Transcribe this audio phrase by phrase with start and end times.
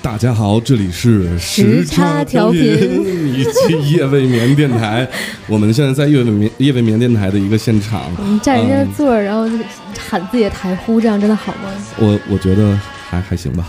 [0.00, 2.62] 大家好，这里是时差调频
[3.34, 5.06] 以及夜未眠电台。
[5.46, 9.54] 我们现在在夜未眠夜未眠电台的一个现场，我们占人家的座儿，然后就
[9.98, 11.70] 喊自己的台呼，这样真的好吗？
[11.98, 12.74] 我我觉得
[13.10, 13.68] 还还行吧。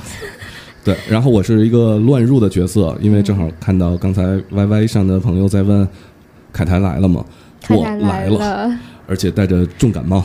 [0.85, 4.23] 对，然后我是一个乱入的角色，因为正好看到刚才
[4.53, 5.85] YY 上的朋友在问
[6.53, 7.25] 凯台来了吗？
[7.67, 8.71] 我来了，
[9.05, 10.23] 而且带着重感冒。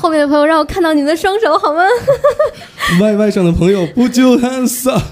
[0.00, 1.82] 后面的朋友让我看到你们的双手好吗
[3.00, 5.02] ？YY 上的朋友不就 hands up？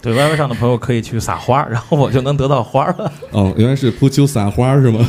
[0.00, 3.12] 对，YY 上的朋友可以去撒花，然后我就能得到花了。
[3.32, 5.06] 哦，原来是扑丘撒花是吗？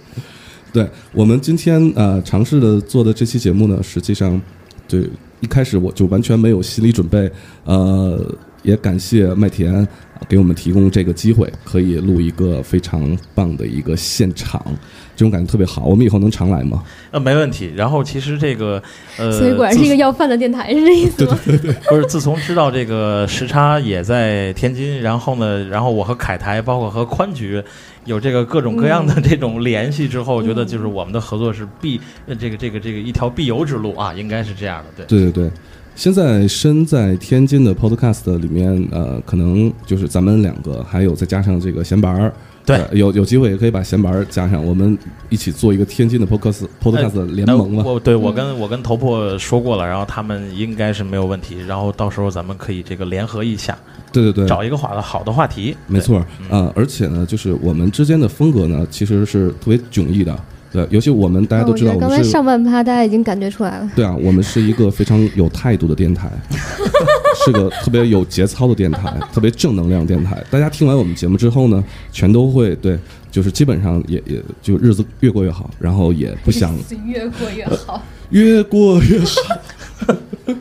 [0.70, 4.38] 对我们今天呃尝试的做的这期节目呢，实际上
[4.86, 5.08] 对
[5.40, 7.30] 一开始我就完全没有心理准备，
[7.64, 8.20] 呃，
[8.62, 9.88] 也感谢麦田呃
[10.26, 14.64] 给我们提供这个机会，可以录一个非常棒的一个现场，
[15.14, 15.84] 这种感觉特别好。
[15.84, 16.82] 我们以后能常来吗？
[17.10, 17.72] 呃，没问题。
[17.76, 18.82] 然后其实这个
[19.18, 21.38] 呃，所以果然是一个要饭的电台，是这意思吗？
[21.44, 21.56] 自
[21.88, 27.62] 不是自从知道这个时差也在天津，然后呢，然后我和凯台，包括和宽局。
[28.04, 35.18] 有这个各种各样的这种联系之后，我觉得就是我们的合作是必呃这个这个这个一条必由之路啊，应该是这样的，对。
[35.20, 35.50] 对对对，
[35.98, 42.32] 现在身在天津的 Podcast 里面，呃，可能就是咱们两个，还有再加上这个闲白儿，
[42.64, 44.96] 对呃有有机会也可以把闲白儿加上，我们
[45.28, 47.82] 一起做一个天津的 Podcast Podcast 联盟了。
[47.84, 53.76] 那我对我跟我跟头破说过了，然后他们应该是没有问题，然后到时候咱们可以这个联合一下，
[54.12, 55.76] 对对对，找一个话的好的话题。
[55.88, 60.38] 没错，嗯呃，而且呢，就是我们之间的风格呢，其实是特别迥异的。
[60.70, 63.90] 对，尤其我们大家都知道，哦我们是才上半趴大家已经感觉出来了。
[63.96, 66.30] 对啊，我们是一个非常有态度的电台，
[67.44, 70.44] 是个特别有节操的电台，特别正能量电台。
[70.50, 72.98] 大家听完我们节目之后呢，全都会对，
[73.30, 76.74] 就是基本上也也就日子越过越好，然后也不想
[77.06, 78.02] 越过越好。
[78.30, 79.56] 越过越好。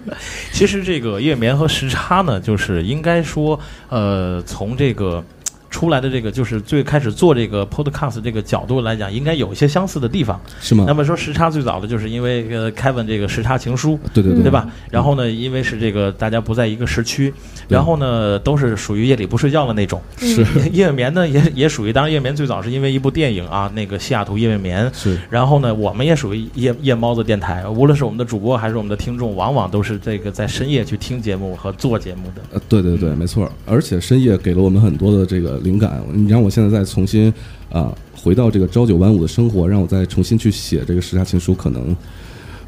[0.54, 5.24] 其实这个夜眠和时差呢，就是应该说，呃，从这个。
[5.70, 10.40] 出来的这个就是最开始做这个 podcast 这个角度来讲，应该有一些相似的地方。
[10.60, 10.94] 是吗那？
[10.94, 14.68] 么说时差最早的就是因为呃 Kevin 这个时差情书，对对对，对吧？
[14.90, 17.32] 然后呢，因为是这个大家不在一个时区，
[17.68, 20.02] 然后呢都是属于夜里不睡觉的那种。
[20.18, 24.90] 是 夜眠呢也也属于，当然夜眠最早是因为一部电影啊，那个西雅图夜未眠。
[24.94, 32.42] 是，然后呢，我们也属于夜夜猫子电台，无论是我们的主播还是我们的听众，往往都是这个在深夜去听节目和做节目的。
[32.54, 33.52] 呃，对对对，没错。
[33.66, 36.02] 而且深夜给了我们很多的这个灵感。
[36.14, 37.34] 你让我现在再重新
[37.72, 41.96] 啊、回到这个朝九晚五的生活，让我再重新去写这个时差情书，可能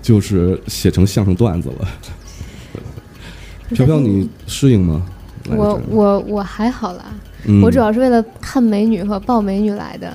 [0.01, 1.88] 就是写成相声段子了。
[3.69, 5.05] 飘飘，你适应吗？
[5.50, 7.05] 我我我还好啦，
[7.45, 10.11] 嗯我主要是为了看美女和抱美女来的。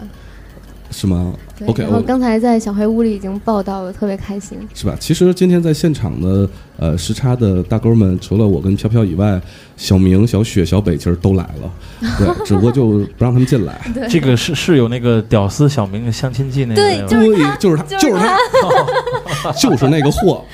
[0.91, 1.35] 是吗
[1.67, 4.57] ？OK，我然后刚才在小黑屋里已经抱到了，特别开心。
[4.75, 4.97] 是吧？
[5.01, 6.49] 其实今天在现场的
[6.79, 9.41] 呃时差的大哥们，除了我跟飘飘以外，
[9.77, 11.71] 小明、小雪、小北其实都来了，
[12.19, 13.81] 对，只不过就不让他们进来。
[13.95, 18.23] 对这个是是有那个屌丝小明的相亲记那个对就是对，就是他，就是
[19.43, 20.45] 他， 就是那个货。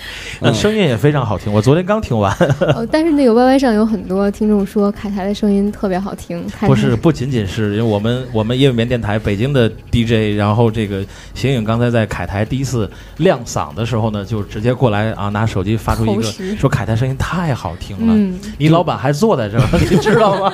[0.55, 2.35] 声音也非常好听，我昨天刚听完。
[2.75, 11.05] 哦，但是那个 YY 上有很多听众说凯台的声音特别好听，不是，不仅仅是因为我们我们夜未眠电台北京的 DJ，然后这个
[11.35, 18.13] 邢颖刚才在凯台第一次亮嗓的时候呢，就直接过来啊，拿手机发出一个说凯台声音太好听了。
[18.15, 20.53] 嗯，你老板还坐在这儿， 你知道吗？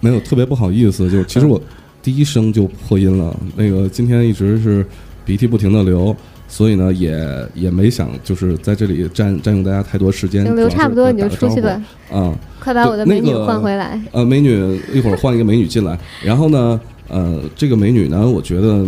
[0.00, 1.60] 没有特别不好意思，就其实我
[2.02, 3.34] 第一声就破音了。
[3.56, 4.84] 那个今天一直是
[5.24, 6.14] 鼻涕不停的流，
[6.46, 7.18] 所以呢也
[7.54, 10.44] 也没想就是在这里占占用大家太多时间。
[10.44, 11.82] 行，留差不多你就出去吧，啊、
[12.12, 13.98] 嗯，快把我的美女换回来。
[14.12, 18.86] 呃，美女一会儿换一个美女进来，然后呢，呃，这个美女呢，我觉得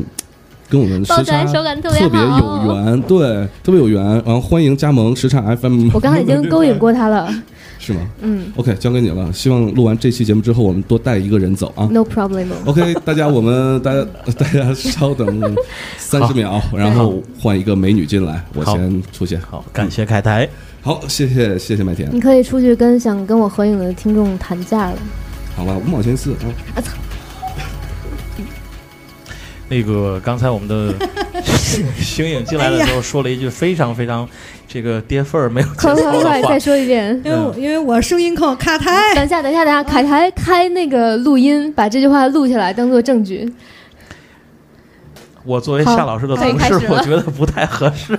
[0.69, 4.03] 跟我们时差手感特别特别有缘，对，特别有缘。
[4.25, 5.91] 然后欢迎加盟时差 FM。
[5.95, 7.33] 我刚才已经勾引过他了，
[7.79, 9.33] 是吗嗯？OK，交给你了。
[9.33, 11.89] 希望录完这期节目之后，我们多带一个人走啊。
[11.93, 12.47] ，no problem。
[12.65, 14.05] OK，大家，我们大家
[14.37, 15.57] 大家稍等
[15.99, 19.41] 三十秒，然后换一个美女进来，我先出现。
[19.49, 20.49] 好，感谢凯台。
[20.83, 22.09] 好，谢谢谢谢麦田。
[22.13, 24.99] 你可以出去跟想跟我合影的听众谈价了。
[25.55, 26.83] 好吧，五毛钱四啊。
[29.69, 30.95] 那个刚才我们的
[31.99, 34.29] 星影进来的时候说了一句非常非常
[34.69, 37.21] 这个跌份儿没有快节操的话快快，再，说一遍。
[37.25, 43.53] 因为我因为我声音靠卡台，等一下，等一下，等一下，卡台开那个录音，把这句话录下来当做证据。
[45.47, 48.19] 我作为夏老师的同事我觉得不太合适。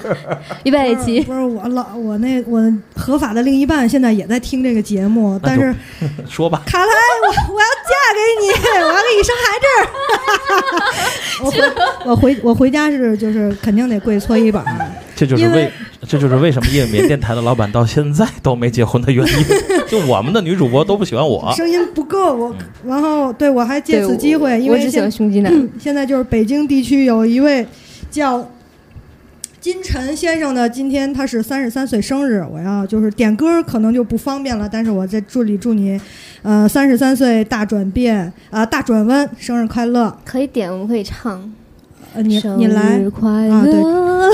[0.63, 2.62] 预备起，不是我老我那我
[2.95, 5.75] 合法的另一半现在也在听这个节目，但是
[6.27, 8.50] 说吧，卡莱，我我要嫁给你，
[8.81, 9.68] 我要给你生孩子。
[11.44, 11.62] 我回
[12.06, 15.71] 我回我回家是就是肯定得跪搓衣板儿，这就是为为
[16.07, 19.33] 这就是为什么夜未眠电台的老板到现在都没结婚的原因。
[19.87, 25.51] 就我们的女主播都不喜欢我，声音不够，我嗯然后对我还借此机会，因为我只喜欢现胸肌男。
[25.51, 27.65] 嗯现在就是北京地区有一位
[28.11, 28.47] 叫
[29.59, 35.99] 金晨先生的，今天他是三十三岁生日，我要就是点歌可能就不方便了，但是我在这里祝你，
[36.43, 40.15] 呃，三十三岁大转变啊、大转弯，生日快乐！
[40.23, 41.51] 可以点，我们可以唱。
[42.15, 43.00] 呃，你生你来。
[43.50, 43.74] 啊对。
[43.74, 44.31] 乐！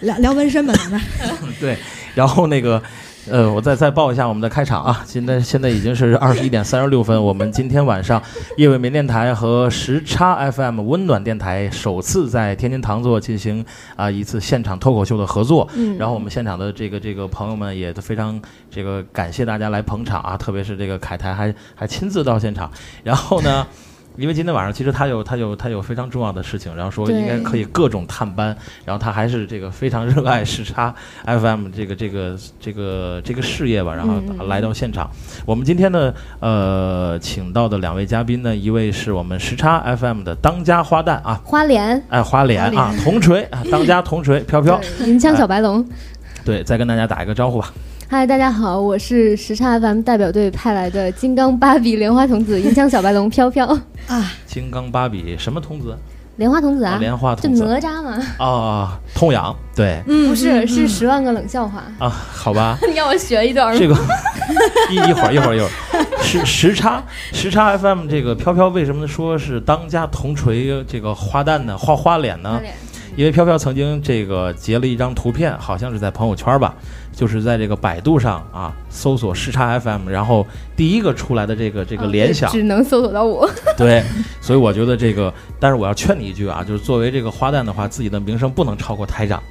[0.00, 1.00] 聊聊纹身吧，咱们。
[1.60, 1.76] 对，
[2.14, 2.82] 然后那个，
[3.28, 8.20] 呃，我再再报一下我们的开场啊，现在现在已经是二十一点三十六分，我们今天晚上
[8.56, 13.64] 夜未眠电台和时差 FM 温暖电台首次在天津糖座进行
[13.94, 18.40] 啊、一次现场脱口秀的合作，嗯，然后我们现场的这个这个朋友们也都非常
[18.70, 22.70] 这个感谢大家来捧场啊，特别是这个凯台还还亲自到现场，
[23.04, 23.66] 然后呢。
[24.16, 28.54] 因为今天晚上其实他有他有他有非常重要的事情，然后说应该可以各种探班，
[28.84, 34.14] 然后他还是这个非常热爱时差 FM 这个这个这个这个事业吧，然后
[34.46, 35.10] 来到现场。
[35.46, 45.86] 我们今天呢，呃，请到的两位嘉宾呢，一位是我们时差 FM 的当家花旦啊，花莲，哎花莲花啊，铜锤啊，当家铜锤飘飘，银枪小白龙。
[46.44, 47.72] 对，再跟大家打一个招呼吧。
[48.12, 53.64] 嗨，大家好，我是时差 FM 代表队派来的金刚芭比莲花童子银枪小白龙飘飘。
[54.08, 55.96] 啊，金刚芭比什么童子？
[56.34, 61.84] 莲花童子啊，莲花童子哪吒嘛，啊，痛痒，对嗯，不是，嗯是十万个冷笑话。
[62.00, 63.78] 啊，好吧， 你要我学一段吗？
[63.78, 63.94] 这个
[64.90, 65.70] 一一会儿一会儿一会儿，
[66.20, 67.00] 时时差
[67.32, 71.78] 时差 FM 这个飘飘为什么说是当家铜锤这个花旦呢？
[71.78, 72.60] 花花脸呢
[73.16, 76.74] 因为飘飘曾经这个截了一张图片，好像是在朋友圈吧，
[77.12, 80.46] 就是在这个百度上啊搜索时差 FM，然后
[80.76, 83.48] 第一个出来的这个这个哦联想，只能搜索到我。
[83.76, 84.02] 对，
[84.40, 89.42] 所以我觉得这个，但是我要劝你一句啊，就是作为这个花旦的话，自己的名声不能超过台长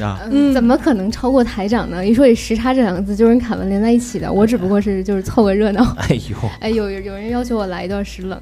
[0.00, 0.20] 啊。
[0.30, 2.04] 嗯怎么可能超过台长呢？
[2.06, 5.82] 一说起时差这两个字，就跟凯文连在一起的，我只不过是就是凑个热闹。
[6.08, 8.40] 哎呦，哎，有有有人要求我来一段时冷，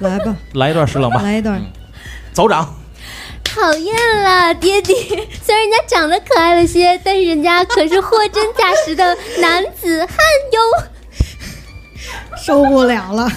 [0.00, 1.66] 来吧，来一段时冷吧，来一段嗯，
[2.32, 2.68] 走长。
[3.54, 4.94] 讨厌啦，爹地！
[5.42, 10.16] 虽然人家长得可爱了些，但是人家可是货真价实的男子汉
[10.52, 10.60] 哟。
[12.42, 13.28] 受不了了。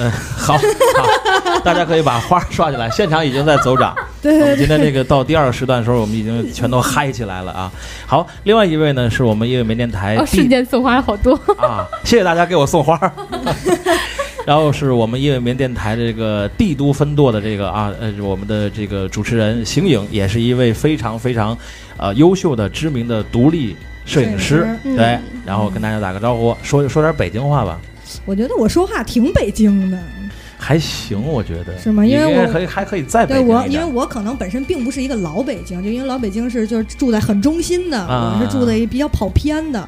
[0.00, 2.88] 嗯，好，好，大家可以把花刷起来。
[2.90, 3.94] 现场已经在走涨。
[4.22, 7.72] 对对对，我们今天这个到第二个时段的时候，我们已经全都嗨起来了啊！
[8.06, 11.34] 好，另外一位呢是我们因为没电台哦，瞬间送花好多。
[11.58, 13.12] 啊，谢谢大家给我送花儿。
[14.48, 21.54] 然后是我们夜未眠电台的这个帝都分舵的这个啊，呃，我们的这个主持人邢颖，也是一位非常非常
[21.98, 24.66] 呃优秀的知名的独立摄影师。
[24.84, 27.78] 嗯对，然后跟大家打个招呼，说说点北京话吧，
[28.24, 29.98] 我觉得我说话挺北京的。
[30.56, 39.86] 还行，我觉得是吗因为我可以还可以再北对我，京因为我可能本身并不是一个老北京，就因为老北京是就是住在很中心的，啊我是住在一比较跑偏的。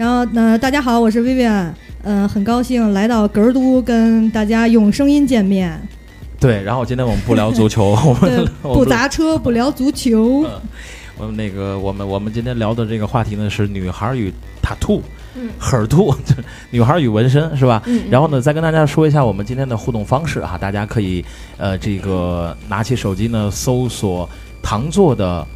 [0.00, 1.74] 然后呢，大家好，我是薇薇安，
[2.04, 5.78] 嗯，很高兴来到格儿都跟大家用声音见面。
[6.40, 10.46] 对，然后今天我们不聊足球， 我们，不砸车， 不聊足球。
[11.18, 14.32] 我们那个我们我们今天聊的这个话题呢是女孩与
[14.62, 15.02] 塔兔，
[15.34, 17.82] 嗯耳兔，就是女孩与纹身是吧？
[17.84, 21.22] 嗯，然后呢，再跟大家说一下我们今天的互动方式啊，大家可以
[21.58, 24.26] 呃这个拿起手机呢搜索
[24.62, 25.46] 糖座的。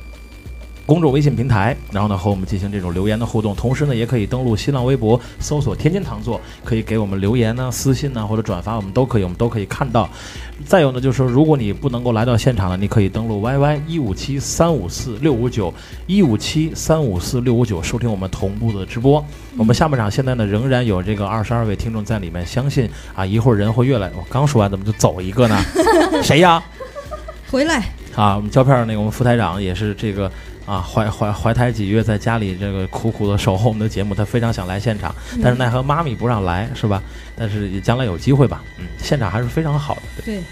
[0.86, 10.08] 公众微信平台，然后呢和我们进行这种留言的互动，同时呢也可以登录新浪微博搜索“天津糖座”，可以给我们留言呢、私信呢或者转发，我们都可以，我们都可以看到。
[10.66, 15.72] 再有呢，就是说，如果你不能够来到现场呢，你可以登录 YY 一五七三五四六五九
[16.06, 19.24] 一五七三五四六五九收听我们同步的直播。
[19.56, 24.10] 我们下半场现在呢仍然有这个二十二位听众在里面，相信啊一会儿人会越来。
[24.16, 25.58] 我刚说完怎么就走一个呢？
[26.22, 26.62] 谁呀？
[27.50, 30.30] 回来，啊，我们胶片儿那个我们副台长也是这个
[30.66, 37.02] 啊怀怀怀胎几月，在家里这个苦苦的守候我们的节目，他非常想来现场，但是奈何妈咪不让来，是吧？
[37.36, 40.02] 但是也将来有机会吧，嗯，现场还是非常好的。
[40.24, 40.42] 对对，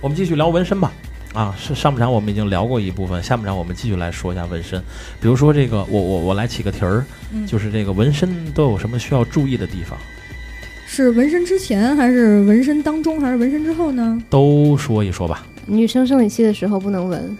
[0.00, 0.92] 我们继续聊纹身吧。
[1.32, 4.80] 啊，是上半场我们已经聊过一部分，下半场我们继续来说一下纹身。
[5.20, 9.98] 比如说这个，我我我来起个题儿，嗯就是这个纹身都有什么需要注意的地方？
[10.86, 14.22] 是纹身之前还是纹身当中还是纹身之后呢？
[14.30, 15.44] 都说一说吧。
[15.66, 17.36] 女生生理期的时候不能纹，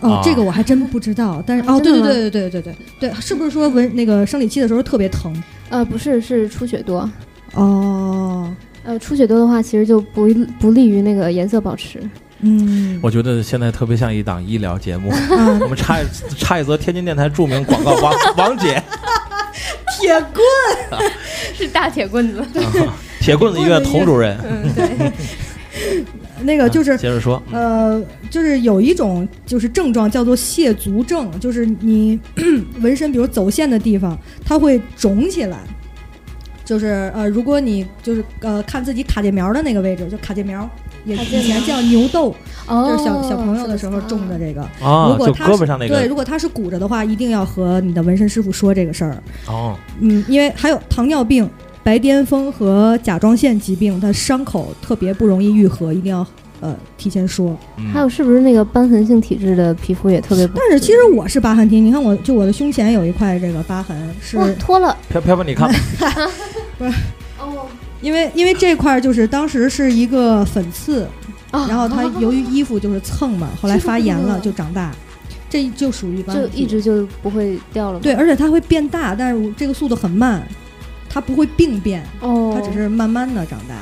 [0.00, 1.42] 哦，啊这个我还真不知道。
[1.46, 2.76] 但是哦，对对对对对对对
[3.10, 5.32] 对，是不是说纹那个生理期的时候特别疼？
[5.70, 7.08] 呃，不是，是出血多。
[7.54, 10.28] 哦，呃，出血多的话，其实就不
[10.60, 12.00] 不利于那个颜色保持。
[12.40, 15.10] 嗯，我觉得现在特别像一档医疗节目。
[15.10, 16.04] 啊 我们插一
[16.38, 18.80] 插一则天津电台著名广告，王 王姐，
[19.98, 21.00] 铁棍，
[21.54, 22.40] 是大铁棍子。
[22.40, 24.38] 啊铁棍子医院童主任。
[24.48, 25.12] 嗯，对。
[26.42, 32.18] 那个就是啊接着说，呃，就是有一种就是症状叫做蟹足症，就是你
[32.80, 35.58] 纹身，比如走线的地方，它会肿起来。
[36.64, 40.68] 就是呃，如果你就是呃看自己卡介苗的那个位置，就卡介苗，
[41.06, 42.34] 也卡介苗以前叫牛痘，
[42.66, 44.60] 哦，就是小小朋友的时候种的这个。
[44.78, 49.16] 如，果啊就它是胳膊上那对，如果他是鼓着的话，一定要和你的纹身师傅说这个事儿。
[49.46, 51.48] 哦，嗯，因为还有糖尿病、
[51.88, 56.26] 白癜风和甲状腺疾病，它伤口特别不容易愈合，一定要
[56.60, 57.56] 呃提前说。
[57.78, 57.90] 嗯。
[57.90, 60.58] 还有是不是那个瘢痕性体质的皮肤也特别不？
[60.58, 64.94] 但是其实我是疤痕体，你看我就我的胸前有一块这个疤痕，是哇脱了。
[65.08, 65.66] 飘飘飘，你看，
[66.76, 66.90] 不是。
[67.40, 67.64] 哦。
[68.02, 71.08] 因为因为这块儿就是当时是一个粉刺，
[71.52, 74.94] 啊，然后它由于衣服就是蹭嘛， 后来发炎了就长大，
[75.48, 78.00] 这就属于疤就一直就不会掉了？
[78.00, 80.46] 对，而且它会变大，但是这个速度很慢，
[81.08, 83.74] 它不会病变，哦，它只是慢慢的长大。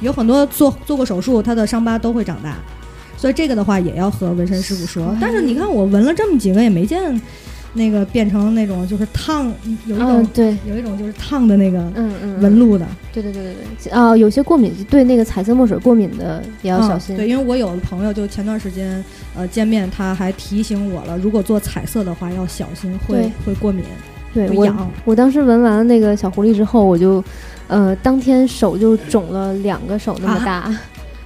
[0.00, 2.56] 有很多做做过手术，它的伤疤都会长大，
[3.16, 5.14] 所以这个的话也要和纹身师傅说。
[5.20, 7.20] 但是你看我纹了这么几个，也没见
[7.74, 9.52] 那个变成那种就是烫，
[9.86, 17.16] 有一种、嗯对，有一种就是烫的那个嗯嗯，纹路的，对对对对对，啊，有些过敏对那个彩色墨水过敏的也要嗯小心。
[17.16, 19.04] 对，因为我有的朋友就前段时间
[19.36, 23.84] 呃见面，他还提醒我了，如果做彩色的话要小心，会会过敏。
[24.32, 27.22] 对我痒我当时闻完了那个小狐狸之后，我就，
[27.68, 30.72] 呃，当天手就肿了两个手那么大，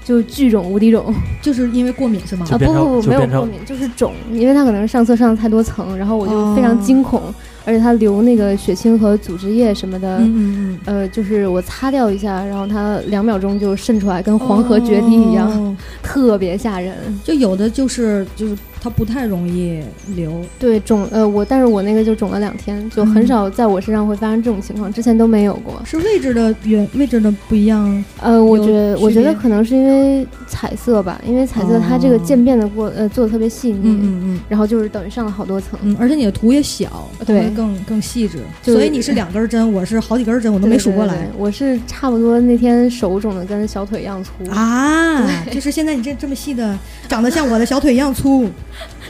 [0.05, 2.47] 就巨肿无敌肿就是因为过敏是吗？
[2.51, 2.59] 啊！
[2.59, 7.23] 不不不，没有过敏，就是肿，因为它可能是上色上太多层，然后我就非常哦惊恐，
[7.65, 10.19] 而且它流那个血清和组织液什么的。
[10.19, 10.79] 嗯嗯嗯。
[10.85, 16.95] 呃，就是我擦掉一下，然后它两秒钟就渗出来，跟黄河决堤一样，哦特别吓人。
[17.25, 19.81] 就有的就是就是它不太容易
[20.15, 25.81] 流，对，肿呃我，但是我那个就肿了两天，就很嗯少在我身上会发生这种情况，之前都没有过。
[25.87, 28.05] 是位置的原位置的不一样。
[28.21, 35.79] 呃，我觉得我觉得可能是因为彩色吧，因为彩色它这个哦渐变的过呃做的特别细腻，嗯嗯然后就是等于上了好多层。
[35.83, 38.41] 嗯，而且你的图也小，对更更细致。
[38.63, 44.31] 所以你是两根针，我是好几根针，我都没数过来对对对我是差不多那天手肿的跟小腿一样粗。
[44.51, 45.27] 啊。
[45.51, 48.47] 就是现在你这这么细的，长得像我的小腿一样粗。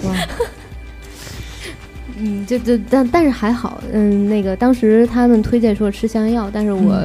[0.04, 0.14] 哇，
[2.18, 7.00] 嗯，就就但但是还好，嗯，那个当时他们推荐说吃消炎药，但是我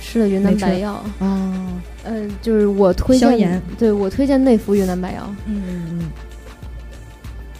[0.00, 1.52] 吃了云南白药，啊，
[2.04, 5.34] 嗯，就是我推荐，对我推荐内服云南白药。
[5.46, 6.10] 嗯嗯嗯，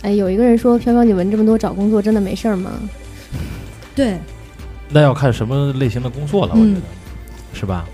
[0.02, 2.70] 哎，有一个人说飘飘，你闻这么多找工作真的没事儿吗？
[3.94, 4.18] 对，
[4.90, 6.80] 那要看什么类型的工作了，我觉嗯得，
[7.54, 7.84] 是吧？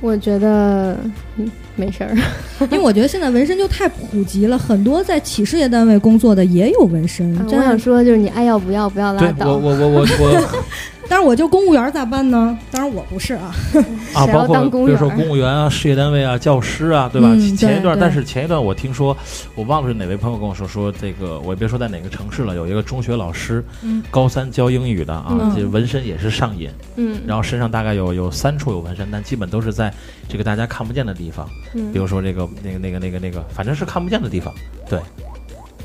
[0.00, 0.96] 我觉得
[1.36, 2.16] 嗯没事儿。
[2.70, 7.32] 因为我觉得现在纹身就太普及了，很多在企事业单位工作的也有纹身。
[7.34, 9.52] 嗯我真的，想说，就是你爱要不要，不要拉对我倒。
[9.52, 10.64] 我我我我
[11.08, 12.58] 但是我就公务员咋办呢？
[12.68, 13.54] 当然我不是啊。
[14.12, 17.28] 啊，谁要包括比如说当公务员儿公务员啊、事业单位啊、教师啊，对吧？
[17.32, 19.16] 嗯前前一段，但是前一段我听说，
[19.54, 29.92] 我忘了是哪位朋友跟我说，说这个我也别说在哪个城市了，有一个中学老师，嗯高三教英语的啊，嗯这纹身也是上瘾，嗯，然后身上大概有有三处有纹身，但基本都是在
[30.28, 34.54] 这个大家看不见的地方，嗯比如说这个那个那个那个那个，反正是看不见的地方。
[34.88, 35.00] 对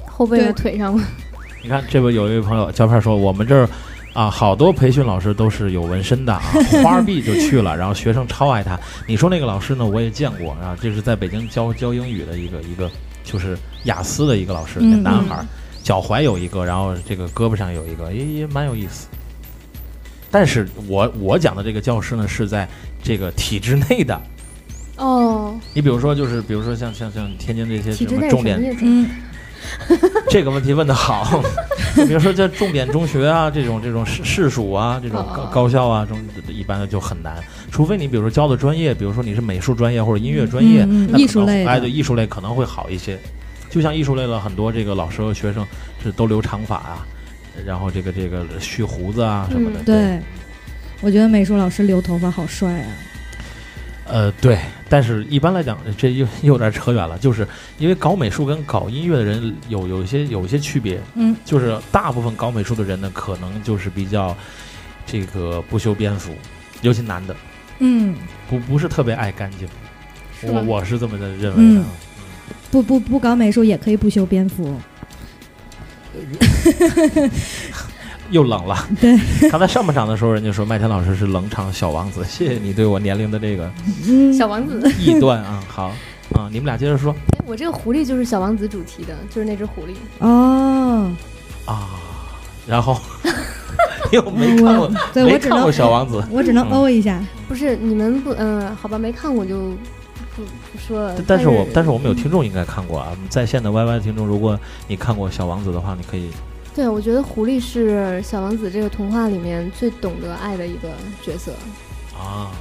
[0.05, 1.03] 后背和对腿上吗？
[1.63, 3.69] 你看，这边有一位朋友胶片说，我们这儿
[4.13, 6.41] 啊，好多培训老师都是有纹身的啊，
[6.83, 8.79] 花儿币就去了，然后学生超爱他。
[9.07, 12.89] 你说那个老师呢，我也见过啊，这是在北京教教英语的一个一个，
[13.23, 15.45] 就是雅思的一个老师，嗯男孩儿，
[15.83, 19.07] 脚踝有一个，然后这个胳膊上有一个，也也蛮有意思。
[20.29, 22.67] 但是我我讲的这个教师呢，是在
[23.03, 24.19] 这个体制内的。
[25.01, 28.59] 哦，你比如说，就是比如说像像像天津这些什么重点？
[28.81, 29.09] 嗯，
[30.29, 31.43] 这个问题问的好，
[31.95, 35.49] 就 比如说在重点中学啊，这种这种市市属啊，这种高哦。
[35.51, 37.35] 高校啊，这种一般的就很难，
[37.71, 43.17] 除非你比如说教的专业，比如说你是美术专业或者音乐专业，那艺术类哎，对，艺术类可能会好一些。
[43.71, 45.65] 就像艺术类的很多这个老师和学生
[46.03, 47.07] 是都留长发啊，
[47.65, 50.19] 然后这个这个蓄胡子啊什么的，嗯对，
[51.01, 52.87] 我觉得美术老师留头发好帅啊。
[54.05, 64.35] 呃，对，但是一般来讲，这又又有点扯远了，就是因为搞美术跟搞音乐的人有有一些有一些区别，嗯，就是大部分搞美术的人呢，可能就是比较
[65.05, 66.35] 这个不修边幅，
[66.81, 67.35] 尤其男的，
[67.79, 68.15] 嗯，
[68.49, 69.67] 不不是特别爱干净，
[70.41, 71.85] 我我是这么的认为的嗯啊。
[72.69, 74.77] 不不不搞美术也可以不修边幅。
[78.31, 78.75] 又冷了。
[78.99, 79.15] 对，
[79.49, 83.69] 刚才上半场的时候，人家说麦田老师是冷场小王子， 谢谢你对我年龄的这个
[84.07, 85.63] 嗯，小王子，臆断啊。
[85.67, 85.91] 好
[86.33, 89.91] 啊，你们俩接着说哎，我这个狐狸就是小王子主题的，就是那只狐狸。
[90.19, 91.11] 哦，
[91.65, 91.89] 啊，
[92.65, 92.97] 然后
[94.11, 96.23] 又没看过我，对没看过我只能小王子。
[96.31, 97.21] 我只能嗯哦一下。
[97.47, 99.71] 不是你们不，嗯、好吧，没看过就
[100.35, 101.15] 不不不说了。
[101.27, 104.57] 但是我但但是我们有听众应该看过啊，在线的 YY 的听众，如果
[104.87, 106.29] 你看过《小王子》的话，你可以
[106.73, 110.89] 对我觉得狐狸是小王子这个童话里面最懂得爱的一个
[111.21, 111.51] 角色，
[112.17, 112.51] 啊。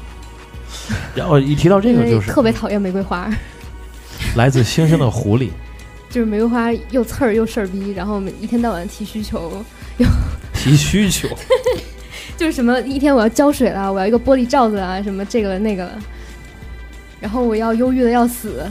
[1.14, 3.30] 然后一提到这个就是特别讨厌玫瑰花，
[4.36, 5.50] 来自星星的狐狸，
[6.10, 9.64] 就是玫瑰花又刺儿又事儿逼，然后一天到晚提需求，
[10.54, 11.28] 提需求，
[12.36, 15.98] 就是什么一天我要浇水了，我要一个玻璃罩子啊，什么这个了那个了，
[17.20, 18.68] 然后我要忧郁的要死，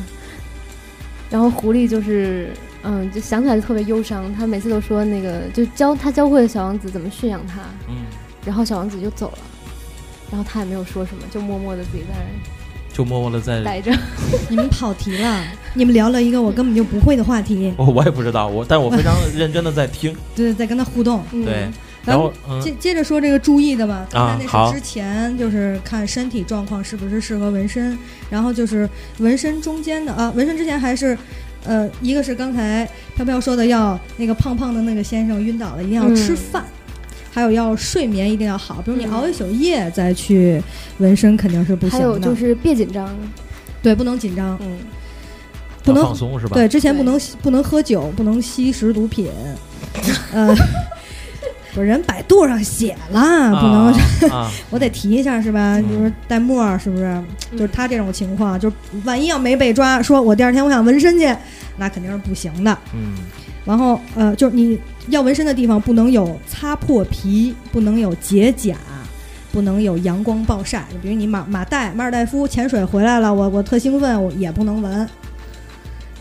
[1.29, 2.51] 然后狐狸就是
[2.83, 8.05] 嗯，就想起来就特别忧伤，他每次都说那个就教他教会了小王子怎么驯养他，嗯，
[8.45, 9.37] 然后小王子就走了，
[10.31, 13.91] 然后他也没有说什么，就默默的自己在那就默默的在，待着。
[14.49, 21.23] 你们跑题了，你们聊了一个我根本就不会的话题，我我也不知道，我但我非常认真的在听， 对，在跟他互动。
[21.31, 21.69] 嗯、对，
[22.05, 27.97] 然后嗯接接着说这个注意的吧，刚才那好是之前就是看身体状况是不是适合纹身，
[28.29, 31.17] 然后就是纹身中间的啊，纹身之前还是。
[31.65, 36.37] 呃，一个是刚才飘飘说的要那个胖胖的那个先生晕倒了，一定要吃嗯。
[36.37, 36.65] 饭，
[37.31, 39.11] 还有要睡眠一定要好，比如你嗯。
[39.11, 40.61] 熬一宿夜再去
[40.99, 42.05] 纹身肯定是不行的。
[42.05, 43.09] 还有就是别紧张，
[43.83, 44.77] 对，不能紧张，嗯，
[45.83, 46.53] 不能放松是吧？
[46.53, 49.29] 对，之前不能不能喝酒，不能吸食毒品，
[50.31, 50.55] 呃，
[51.73, 53.93] 不是人百度上写了，不能
[54.69, 55.77] 我得提一下是吧？
[55.77, 57.05] 嗯比如说带沫儿是不是？
[57.05, 61.35] 嗯就是他这种情况，就是万一要没被抓，说我第二天我想纹身去，
[61.77, 62.77] 那肯定是不行的。
[62.93, 63.15] 嗯
[63.65, 68.73] 然后呃，就是你要纹身的地方不能有擦破皮，不能有结痂，
[69.51, 70.85] 不能有阳光暴晒。
[71.01, 75.07] 比如你马马代马尔代夫潜水回来了，我我特兴奋，我也不能纹。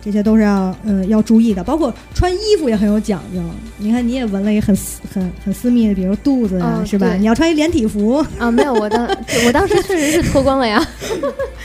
[0.09, 3.43] 这些都是要嗯要注意的，包括穿衣服也很有讲究。
[3.77, 7.12] 你看，你也纹了一个很私很很私密的，比如肚子啊，哦是吧？
[7.15, 9.07] 你要穿一连体服啊，没有，我当
[9.47, 10.83] 我当时确实是脱光了呀，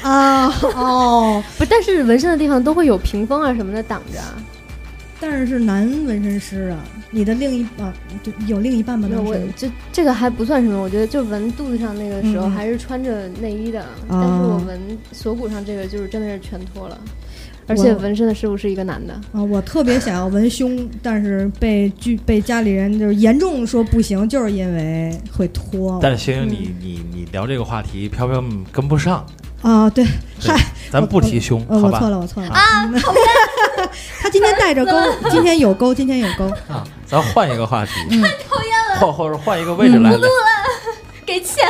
[0.04, 4.36] 啊哦， 不，但是纹身的地方都会有屏风啊什么的挡着啊。
[5.22, 9.08] 但是是男纹身师啊，你的另一啊，就有另一半吗？
[9.10, 14.78] 没有，我就这个还不算什么，我觉得就纹肚子上那个时候还是穿着内衣的，但是我纹
[15.13, 17.00] 锁骨上这个就是真的是全脱了，
[17.67, 19.13] 而且纹身的师傅是一个男的。
[19.32, 25.99] 啊，我特别想要纹胸，但是被拒被家里人就是严重说不行，就是因为会脱。
[26.02, 29.26] 但是星星，嗯你你你聊这个话题，飘飘跟不上，
[29.62, 30.04] 啊，对，
[30.39, 30.60] 对嗨，
[30.91, 31.97] 咱不提胸，呃，好吧？
[31.97, 32.89] 我错了，我错了啊！
[34.21, 34.91] 他今天带着钩，
[35.30, 36.45] 今天有钩，今天有钩。
[36.67, 40.19] 啊，咱换一个话题， 太讨厌了或或者换一个位置来聊。
[41.26, 41.65] 给钱，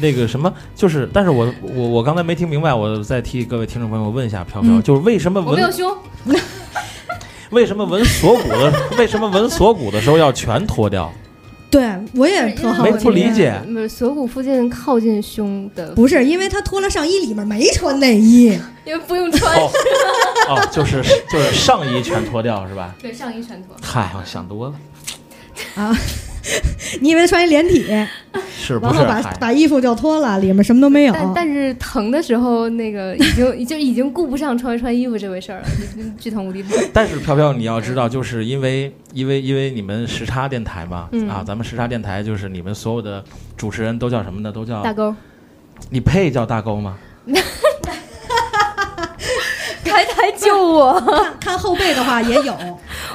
[0.00, 5.96] 那个什么，就是，但是我我我刚才没听明白，我再替各位听众朋友问一下飘飘，嗯就是为什么纹我没有胸，
[7.50, 11.12] 为什么纹锁骨的为什么纹锁骨的时候要全脱掉？
[11.70, 13.54] 对我也特好没，不理解
[13.90, 18.58] 锁骨附近靠近胸的，不是因为他脱了上衣，里面没穿内衣。
[18.86, 19.70] 因为不用穿，哦
[20.48, 22.94] 哦，就是就是上衣全脱掉是吧？
[23.02, 23.76] 对，上衣全脱。
[23.82, 24.74] 嗨，我想多了，
[25.74, 25.94] 啊，
[27.00, 27.84] 你以为他穿一连体，
[28.58, 29.28] 是不然后把是？
[29.40, 31.12] 把衣服就脱了，里面什么都没有。
[31.14, 35.66] 但但是疼的时候，那个已经就已经顾不上穿没穿衣服这回事儿了，
[36.18, 36.72] 巨疼无敌疼。
[36.92, 43.22] 但是飘飘，你要知道，就是因为因为因为你们时差电台嘛，嗯啊，咱们时差电台就是你们所有的
[43.56, 44.50] 主持人都叫什么呢？
[44.52, 45.14] 都叫大钩，
[45.90, 46.96] 你配叫大钩吗？
[49.84, 52.54] 开台救我，看看后背的话也有，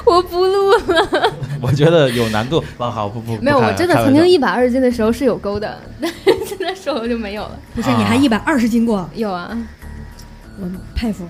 [0.04, 1.32] 我不录了。
[1.62, 2.62] 我觉得有难度。
[2.78, 7.58] 啊，好，不不，没有，我真的曾经一百二十斤的时候是有钩的， 但是现在瘦了就没有了。
[7.74, 7.88] 不是？
[7.96, 9.56] 你还一百二十斤过，有啊，
[10.60, 11.26] 我佩服。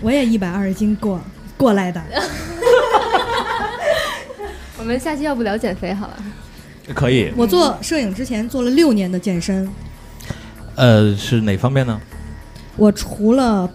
[0.00, 1.20] 我也一百二十斤过
[1.56, 2.02] 过来的。
[4.78, 6.16] 我们下期要不聊减肥好了？
[6.94, 7.30] 可以。
[7.36, 9.68] 我做摄影之前做了六年的健身，
[10.74, 12.00] 呃，是哪方面呢？
[12.76, 13.68] 我除了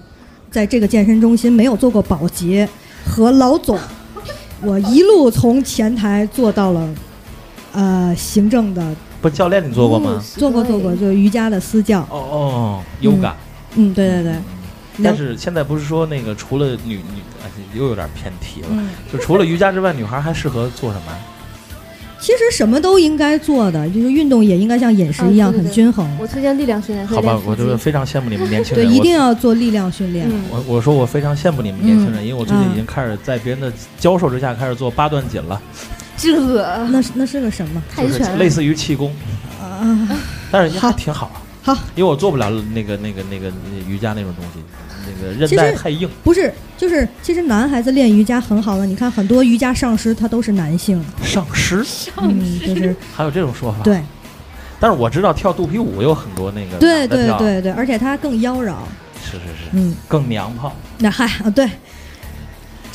[0.50, 2.68] 在这个健身中心没有做过保洁
[3.06, 3.78] 和老总，
[4.66, 6.90] 我一路从前台做到了
[7.74, 10.22] 呃行政的，不，教练你做过吗？
[10.38, 12.02] 做过做过，就是瑜伽的私教。
[12.10, 13.36] 哦哦，优感。
[13.76, 14.34] 嗯，对对对。
[15.04, 18.68] 但是现在不是说那个除了女女，哎又有点偏题了。
[18.72, 21.12] 嗯，就除了瑜伽之外，女孩还适合做什么？
[22.26, 25.68] 其实什么都应该做的，就是运动也应该像饮食一样啊对对对。
[25.68, 26.10] 很均衡。
[26.20, 30.28] 我推荐力量训练，好吧，我就是非常羡慕你们年轻人对，一定要做力量训练。
[30.28, 32.26] 嗯，我我说我非常羡慕你们年轻人，嗯。
[32.26, 35.62] 因为我最近已经开始在别人的教授之下开始做八段锦了，
[36.18, 36.36] 这
[36.88, 37.84] 那是那是个什么？
[37.96, 39.14] 就是泰拳类似于气功，
[39.62, 40.10] 啊？
[40.50, 41.32] 但是也还挺好。
[41.62, 43.52] 好，因为我做不了那个那个那个
[43.88, 44.60] 瑜伽那种东西，
[45.06, 46.10] 那个韧带太硬。
[46.24, 51.86] 不是，就是其实男孩子练瑜伽很好的，你看很多瑜伽上师他都是男性，上师？
[52.18, 53.80] 嗯，就是还有这种说法？
[53.84, 54.02] 对，
[54.80, 58.76] 但是我知道跳肚皮舞有很多那个对对对对，而且它更妖娆。
[59.24, 60.76] 是是是，嗯，更娘炮。
[61.00, 61.68] 那嗨啊，对，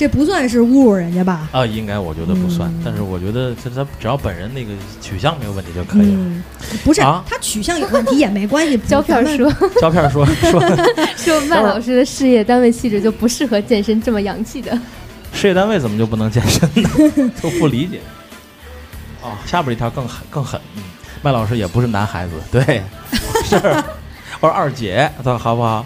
[0.01, 1.47] 这不算是侮辱人家吧？
[1.53, 6.17] 啊，应该我觉得不算，嗯但是我觉得他他只要本人那个取向没有问题就可以了。
[6.17, 6.43] 嗯，
[6.83, 8.79] 不是，啊他取向有问题也没关系。
[8.89, 10.59] 胶片说胶片 说 说
[11.19, 14.73] 说麦老师的事业单位气质就不适合健身这么洋气的。
[15.35, 17.31] 事业单位怎么就不能健身呢？
[17.43, 18.01] 都不理解。
[19.21, 20.83] 哦，下边一条更狠更狠，嗯，
[21.21, 22.83] 麦老师也不是男孩子，对，
[23.45, 23.57] 是，
[24.41, 25.85] 我说二姐，他好不好？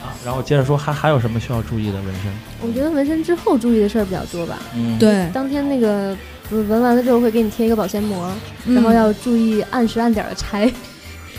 [0.00, 2.32] 啊，然后接着说还还有什么需要注意的纹身？
[2.60, 4.58] 我觉得纹身之后注意的事儿比较多吧。
[4.74, 6.16] 嗯，，对，当天那个
[6.50, 8.30] 纹完了之后会给你贴一个保鲜膜，
[8.66, 10.70] 嗯然后要注意按时按点儿的拆，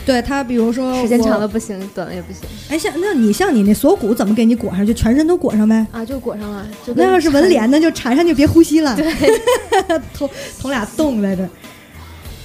[0.06, 4.86] 对他，比如说时间长了不行，短了也不行哎，像那你像你那锁骨怎么给你裹上？
[4.86, 5.86] 就全身都裹上呗。
[5.92, 6.66] 啊，就裹上了。
[6.86, 8.96] 就那要是纹脸，那就缠上就别呼吸了。
[8.96, 9.12] 对，
[10.14, 10.30] 捅
[10.62, 11.50] 捅俩洞在这儿。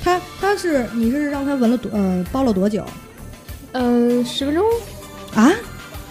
[0.02, 2.84] 他他是你是让他纹了多呃包了多久
[3.72, 4.62] 嗯，十分钟
[5.34, 5.50] 啊？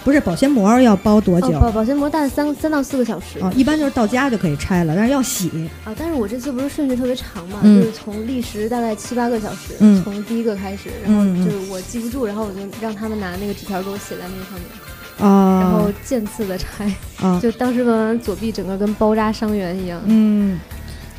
[0.04, 1.48] 不是保鲜膜要包多久？
[1.48, 3.39] 哦，保保鲜膜大概三三到四个小时。
[3.39, 3.52] 啊？
[3.56, 5.50] 一般就是到家就可以拆了，但是要洗。
[5.86, 7.80] 啊，但是我这次不是顺序特别长嘛，嗯。
[7.80, 10.04] 就是从历时大概七八个小时，嗯。
[10.04, 20.02] 从第一个开始，然后就是我记不住，然后我就让他们拿那个纸条给我写在那个上面，啊，然后渐次的拆，啊，就当时纹完左臂整个跟包扎伤员一样。
[20.06, 20.60] 嗯，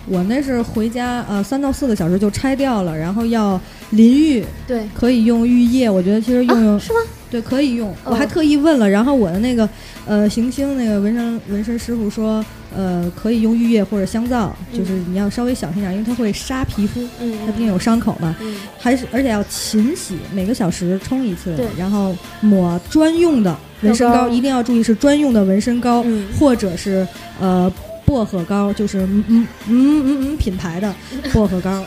[0.07, 6.99] 我那是回家呃三到四个小时就拆掉了，然后要淋浴，对，可以用浴液，我觉得其实用用、啊，是吗？
[7.31, 9.69] 对可以用，我还哦特意问了，然后我的那个
[10.07, 12.45] 呃行星那个纹身纹身师傅说，
[12.77, 18.37] 呃可以用浴液或者香皂，就是你要稍微小心点，因为它会杀皮肤，嗯，它毕竟有伤口嘛。
[18.41, 26.29] 嗯，还是而且要勤洗，每个小时冲一次对，然后抹专用的纹身膏，一定要注意是专用的纹身膏，嗯。
[26.39, 27.05] 或者是
[27.41, 27.73] 呃
[28.05, 30.95] 薄荷膏，就是嗯嗯嗯嗯嗯品牌的
[31.33, 31.85] 薄荷膏，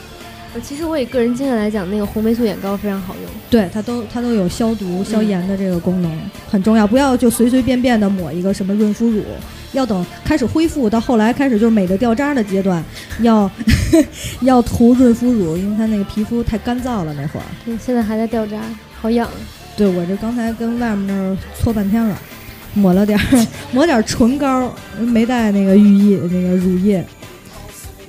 [0.54, 3.30] 呃其实我以个人经验来讲，那个红霉素眼膏非常好用。
[3.50, 6.10] 对它都它都有消毒嗯消炎的这个功能，
[6.50, 9.22] 很重要，不要就随随便便的抹一个什么润肤乳。
[9.72, 12.82] 要等开始恢复，到后来开始就是美的掉渣的阶段，
[13.20, 13.50] 要
[14.40, 17.44] 要涂润肤乳，因为它那个皮肤太干燥了那会儿。
[17.66, 18.58] 对，现在还在掉渣，
[19.00, 19.28] 好痒。
[19.76, 22.18] 对我这刚才跟外面那儿搓半天了，
[22.78, 27.04] 抹了点儿抹点儿唇膏，没带那个浴液那个乳液，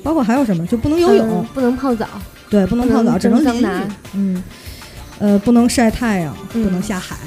[0.04, 2.08] 包括还有什么就不能游泳，嗯不能泡澡，
[2.50, 4.44] 对，不能泡澡，能只能淋浴蒸桑拿，嗯，
[5.20, 7.18] 呃，不能晒太阳，嗯不能下海，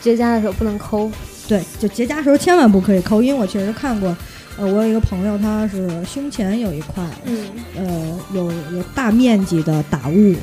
[0.00, 1.10] 结痂的时候不能抠。
[1.48, 4.16] 对，就结痂时候千万不可以抠，因为我确实看过，
[4.56, 7.38] 呃，我有一个朋友他是胸前有一块，嗯，
[7.76, 10.34] 呃，有有大面积的打雾。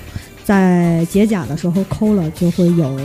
[0.44, 3.00] 在解甲的时候抠了，就会有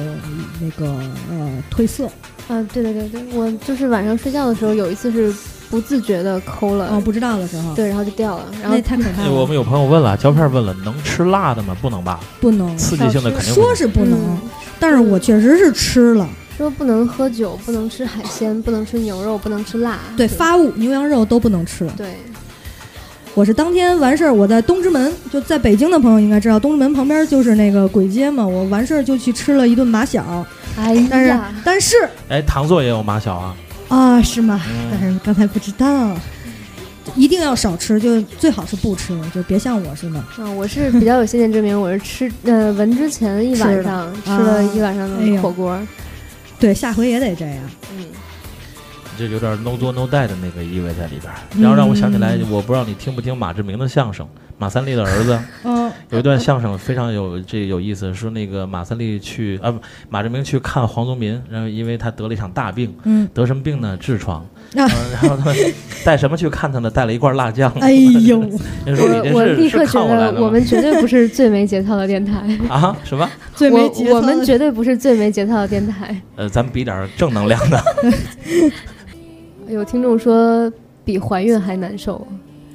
[0.60, 0.86] 那个
[1.30, 2.06] 呃褪色，
[2.48, 5.32] 啊，对对对对，我就是晚上睡觉的时候有一次是
[5.70, 9.28] 不自觉的抠了，哦，不知道的时候，对，然后就掉了，然后那太可怕了。
[9.28, 11.76] 哎我们有朋友问了，胶片问了，能吃辣的吗？
[11.80, 12.20] 不能吧？
[12.40, 14.38] 不能，刺激性的肯定说是不能，嗯
[14.80, 16.28] 但是我确实是吃了。
[16.56, 19.96] 说不能喝酒，不能吃海鲜，不能吃牛肉，不能吃辣。
[20.16, 21.88] 对，发物、牛羊肉都不能吃。
[21.96, 22.16] 对，
[23.34, 28.44] 我是当天完事儿，我在东直门，就在北京的朋友应该知道，东直门旁边就是那个簋街嘛。
[28.44, 30.44] 我完事儿就去吃了一顿马小，
[30.76, 31.96] 哎但是，但是
[32.28, 33.56] 哎，糖座也有马小啊，
[33.88, 34.60] 啊，是吗？
[34.68, 36.16] 嗯但是刚才不知道，
[37.14, 40.24] 一定要少吃，就最好是不吃，就别像我似的。
[40.38, 45.78] 嗯，我是比较有先见之明，我是吃呃闻之前一晚上吃了一晚上的火锅，
[46.58, 47.58] 对，下回也得这样。
[47.96, 48.04] 嗯，
[49.18, 51.36] 这有点 no 作 no die 的那个意味在里边儿。
[51.60, 54.26] 然后让我想起来，我不知道你听不听马志明的相声，
[54.56, 55.38] 马三立的儿子。
[55.64, 63.98] 嗯，有一段相声非常有这有意思，说那个马三立去啊不，马志明去看黄宗民，然后因为他得了一场大病，嗯，得什么病呢？
[64.00, 64.46] 痔疮。
[64.76, 65.50] 啊嗯然后他
[66.04, 66.90] 带什么去看他呢？
[66.90, 67.72] 带了一罐辣酱。
[67.80, 70.38] 哎呦，你我我这是是立刻觉看我来的吗？
[70.38, 72.34] 得我们绝对不是最没节操的电台，
[72.68, 73.26] 啊什么？
[73.54, 76.14] 最没节操我我们绝对不是最没节操的电台。
[76.36, 77.82] 呃，咱们比点儿正能量的。
[79.68, 80.70] 有听众说
[81.04, 82.26] 比怀孕还难受，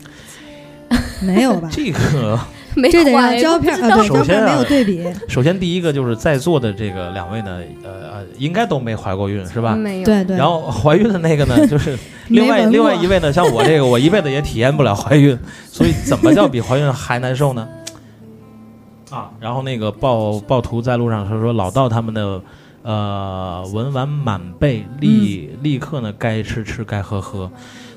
[1.21, 1.69] 没有吧？
[1.71, 2.39] 这个
[2.75, 5.05] 没这得怀让胶片首先啊胶片没有对比。
[5.27, 9.75] 首先第一个就是在座的这个两位呢，呃呃，应该都没怀过孕是吧？
[9.75, 11.97] 没有，对对，然后怀孕的那个呢，就是
[12.29, 17.67] 另外另外一位呢，像我这个，我一辈子也体验不了怀孕，所以怎么叫比怀孕还难受呢？
[19.11, 22.41] 啊，然后那个暴暴徒在路上他说老道他们的，
[22.83, 27.49] 呃，文玩满背，立、嗯立刻呢该吃吃该喝喝。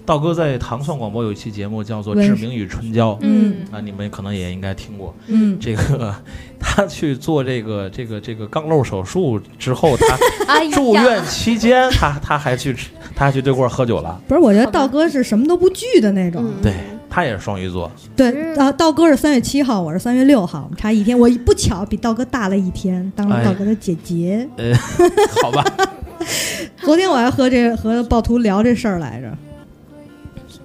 [0.05, 5.13] 道哥在糖蒜广播有一期节目叫做《志明与春娇》嗯啊，你们可能也应该听过。
[5.27, 6.15] 嗯，这个
[6.61, 14.21] 他去做这个这个这个肛瘘手术之后，他住院期间，他他还去吃，他还去对过喝酒了。
[14.29, 16.45] 不是，我觉得道哥是什么都不惧的那种。
[16.45, 16.73] 嗯对
[17.17, 21.19] 他也是双鱼座，对啊，道哥是三月七号，我是三月六号，我们差一天。
[21.19, 24.47] 我不巧比道哥大了一天，当了哎道哥的姐姐。
[24.59, 24.75] 呃，
[25.43, 25.65] 好吧，
[26.85, 29.33] 昨天我还和这和暴徒聊这事儿来着。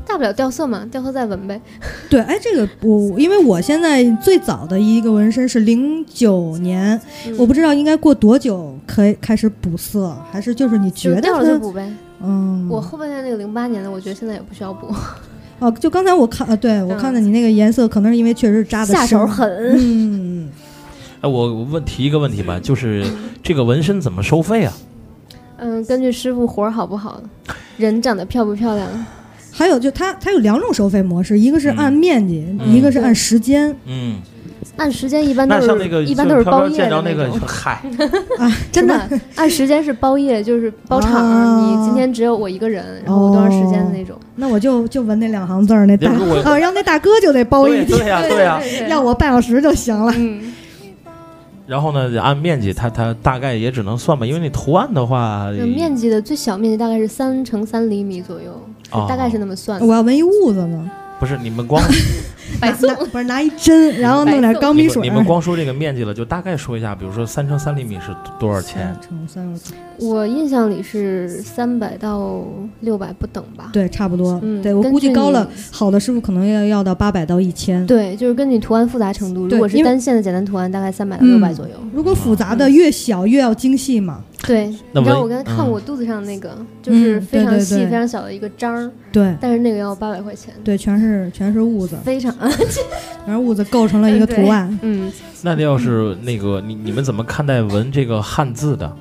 [0.05, 1.61] 大不了掉色嘛，掉色再纹呗。
[2.09, 11.89] 对，哎，这个我因为我现在最早的一个纹身是零九年，嗯我不知道应该过多久可以开始补色，还是就是你觉得就掉了就补呗。
[12.21, 14.93] 嗯，我后半段那个零八年的，我觉得现在也不需要补，
[15.61, 19.47] 哦，就刚才我看，呃，对我嗯看到你那个颜色，可能是因为确实扎的下手狠。
[19.77, 20.49] 嗯，
[21.21, 23.05] 哎，我我问提一个问题吧，就是
[23.43, 24.73] 这个纹身怎么收费啊？
[25.57, 27.21] 嗯，根据师傅活儿好不好，
[27.77, 29.05] 人长得漂不漂亮，
[29.51, 32.73] 还有就它它有两种收费模式，一个是按面积，嗯。
[32.73, 33.69] 一个是按时间。
[33.85, 34.19] 嗯，
[34.77, 37.81] 按时间一般都那像那个是一般都是包夜的见着那个种， 嗨，
[38.39, 44.17] 啊，真的按时间是包夜，就是包场你今天只有我一个人，然后多长时间的那种。
[44.35, 46.09] 那我就就纹那两行字儿，那大
[46.49, 48.59] 啊，让那大哥就得包一天，对对呀对呀。
[48.59, 50.11] 对要我半小时就行了。
[50.17, 50.53] 嗯，
[51.67, 58.51] 然后呢，按面积，它它大概也只能算吧，因为你图案的话，面积的最小面积大概是三乘三厘米左右，
[58.91, 59.85] 哦大概是那么算的。
[59.85, 60.89] 我要纹一痦子呢，
[61.21, 61.79] 不是你们光
[62.59, 65.03] 白送拿不是拿一针，然后弄点钢笔水。
[65.03, 68.07] 你们你们光说这个面积了，就大概说一下，比如说三乘三厘米是
[68.39, 68.95] 多少钱？
[69.07, 69.53] 乘三，
[69.99, 72.43] 我印象里是三百到
[72.79, 73.69] 六百不等吧。
[73.71, 74.39] 对，差不多。
[74.41, 77.85] 嗯对我估计高了，好的师傅可能要要到八百到一千。
[77.85, 81.75] 对，就是根据图案复杂程度，如果是单线的简单图案，大概三百到嗯六百左右。
[81.93, 84.21] 如果复杂的越小越要精细嘛。
[84.47, 92.81] 对，那你知道我刚才看嗯我肚子上那个，就是嗯非常细、对对对非常小的一个章儿，对但是那个要八百块钱，对，全是全是痦子，非常 全是
[93.27, 94.79] 痦子构成了一个图案。
[94.81, 95.11] 嗯，
[95.43, 98.91] 那要是那个你你们怎么看待纹这个汉字的？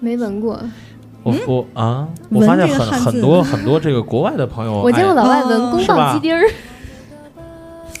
[0.00, 0.60] 没纹过。
[1.24, 6.48] 我我啊，我发现很很多很多这个国外的朋友，我见过哎老外纹哦宫保鸡丁儿，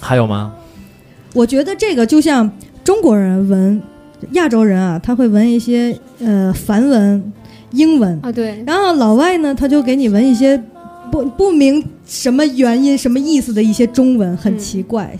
[0.00, 0.54] 还有吗？
[1.34, 2.50] 我觉得这个就像
[2.84, 3.82] 中国人纹，
[4.32, 7.32] 亚洲人啊，他会纹一些呃梵文、
[7.72, 10.60] 英文，啊，对，然后老外呢，他就给你纹一些
[11.10, 15.16] 不不明什么原因、什么意思的一些中文，很嗯奇怪。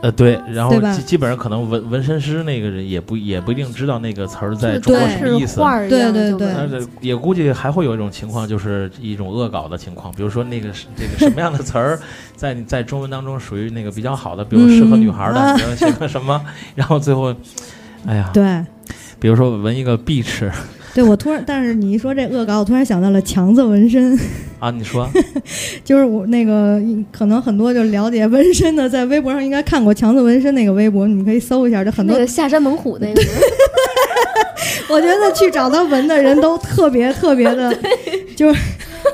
[0.00, 5.60] 呃，对，然后基基本上可能纹纹身师那个人也不也不一定知道那个词儿在中国什么意思。
[5.88, 11.98] 对对对样就纹但是也估计还会有一种情况，就是一种恶搞的情况，比如说那个是这个什么样的词儿，
[12.36, 16.40] 在你在中文当中属于那个比较好的，比如适合女孩的，比如写个什么，
[16.76, 17.34] 然后最后，
[18.06, 18.64] 哎呀，对，
[19.18, 20.48] 比如说纹一个 beach
[20.94, 24.18] 对我突然，但是你一说这恶搞，我突然想到了强子纹身，
[24.58, 25.08] 啊，你说
[25.84, 26.80] 就是我那个
[27.12, 33.22] 可能很多就了解纹身的，在微博上应该看过强子纹身那个微博，你们可以搜一下，就很多那个下山猛虎那个，
[34.90, 37.72] 我觉得去找他纹的人都特别特别的，
[38.34, 38.60] 就是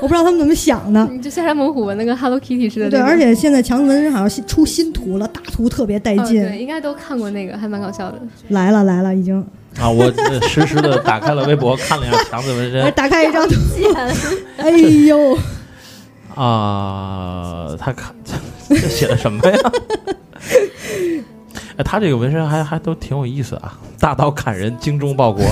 [0.01, 1.05] 我不知道他们怎么想的。
[1.11, 6.41] 你就下山猛虎纹那个 Hello Kitty 似的对，而且现在强子纹身好像出新图了，大图特别带哦劲。
[6.41, 8.19] 对，应该都看过那个，还蛮搞笑的。
[8.49, 9.45] 来了来了，已经。
[9.81, 14.15] 啊，我呃实时的打开了微博，看了一下强子纹哎身打开一张图，片，
[14.57, 15.37] 哎呦，
[16.35, 18.15] 啊，他看
[18.69, 19.57] 这写的什么呀？
[21.77, 23.77] 哎，他这个纹身还还都挺有意思啊！
[23.99, 25.43] 大刀砍人，精忠报国。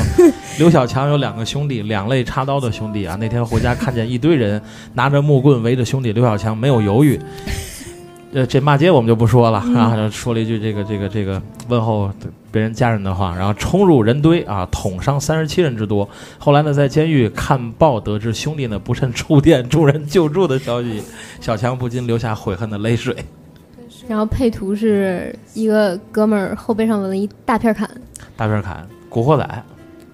[0.57, 3.17] 刘小强有两个兄弟，两肋插刀的兄弟啊。
[3.19, 4.61] 那天回家看见一堆人
[4.93, 7.19] 拿着木棍围着兄弟刘小强，没有犹豫。
[8.33, 12.11] 呃，这骂街我们就不说了啊，说了一句这个这个这个问候
[12.51, 16.07] 别人家人的话，然后冲入人堆啊，捅伤三十七人之多。
[16.37, 21.03] 后来呢，在监狱看报得知兄弟呢不慎触电众人救助的消息，
[21.39, 23.15] 小强不禁流下悔恨的泪水。
[24.07, 27.89] 然后配图是一个哥们儿后背上纹了一大片砍，
[28.35, 29.63] 大片砍，古惑仔，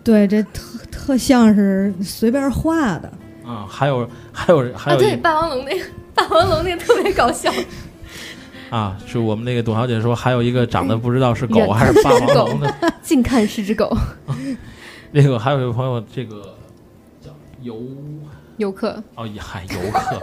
[0.04, 3.12] 对，这特特像是随便画的。
[3.48, 7.52] 嗯，还有还有还啊，有一对，霸王龙那个，霸王龙那个特别搞笑，
[8.70, 13.96] 啊，是我们那个董小姐说，还有一个长得不知道是狗 还是霸王龙的， 近看是只狗，
[15.12, 16.56] 那个还有一个朋友，这个
[17.22, 17.82] 叫游
[18.58, 20.20] 游客，哦，嗨游客，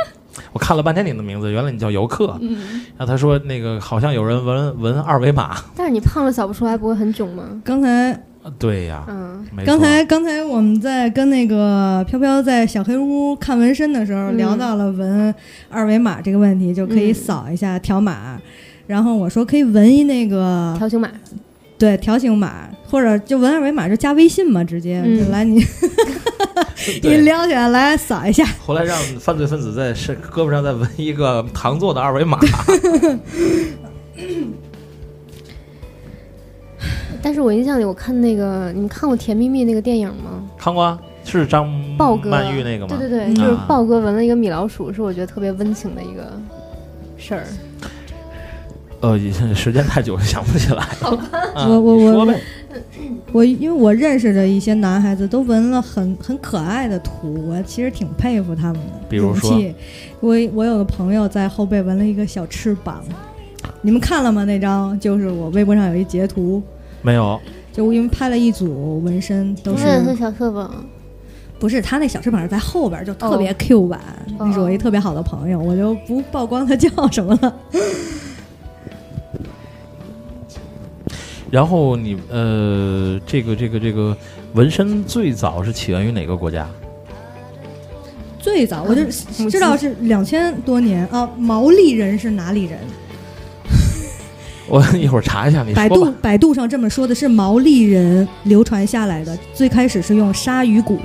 [0.52, 2.36] 我看了半天你的名字，原来你叫游客。
[2.40, 7.60] 嗯，然后他说那个好像有人纹纹二维码，但是你胖了扫不出来，不会很囧吗？
[7.64, 8.18] 刚才啊
[8.58, 15.34] 对呀，嗯，刚才刚才我们在跟那个飘飘在小黑屋看纹身的时候，嗯聊到了纹
[15.68, 18.40] 二维码这个问题，就可以嗯扫一下条码。
[18.86, 21.10] 然后我说可以纹一那个条形码，
[21.76, 25.60] 对条形码，或者就纹二维码就加微信嘛，直接、嗯就来你
[27.02, 27.16] 你。
[27.18, 28.44] 撩起来来扫一下。
[28.64, 32.38] 后来让犯罪分子在是胳膊上再纹一个糖做的二维码，
[37.22, 40.42] 但是我印象里我看那个，你们看过《甜蜜蜜》那个电影吗？
[40.58, 40.98] 看过啊？
[41.24, 42.96] 是张豹哥曼玉那个吗？
[42.96, 46.32] 对对对，嗯就是啊豹哥纹了一个米老鼠，是我觉得特别温情的一个。
[47.16, 47.44] 事儿？
[49.00, 49.18] 呃，
[49.54, 52.40] 时间太久了，想不起来我我我你说呗，
[53.32, 59.74] 我因为我认识的一些男孩子都纹了很很可爱的图，我其实挺佩服他们的比如说勇气。
[60.20, 63.02] 我我有个朋友在后背纹了一个小翅膀，
[63.82, 64.44] 你们看了吗？
[64.44, 66.62] 那张就是我微博上有一截图，
[67.06, 67.40] 没有。
[67.72, 70.84] 就因为拍了一组纹身，都是那是小翅膀，
[71.60, 74.00] 不是他那小翅膀是在后边，就特别哦 Q 版。
[74.38, 77.56] 哦那是我一特别好的朋友，我就不曝光他叫什么了。
[81.48, 84.16] 然后你呃，这个这个这个
[84.54, 86.66] 纹身最早是起源于哪个国家？
[88.40, 89.04] 最早我就
[89.48, 92.80] 知道是两千多年啊，毛利人是哪里人？
[94.68, 96.14] 我 一会儿查一下，你百度说吧。
[96.20, 100.98] 百度上这么说的是毛利人流传下来的，最开始是用鲨鱼骨，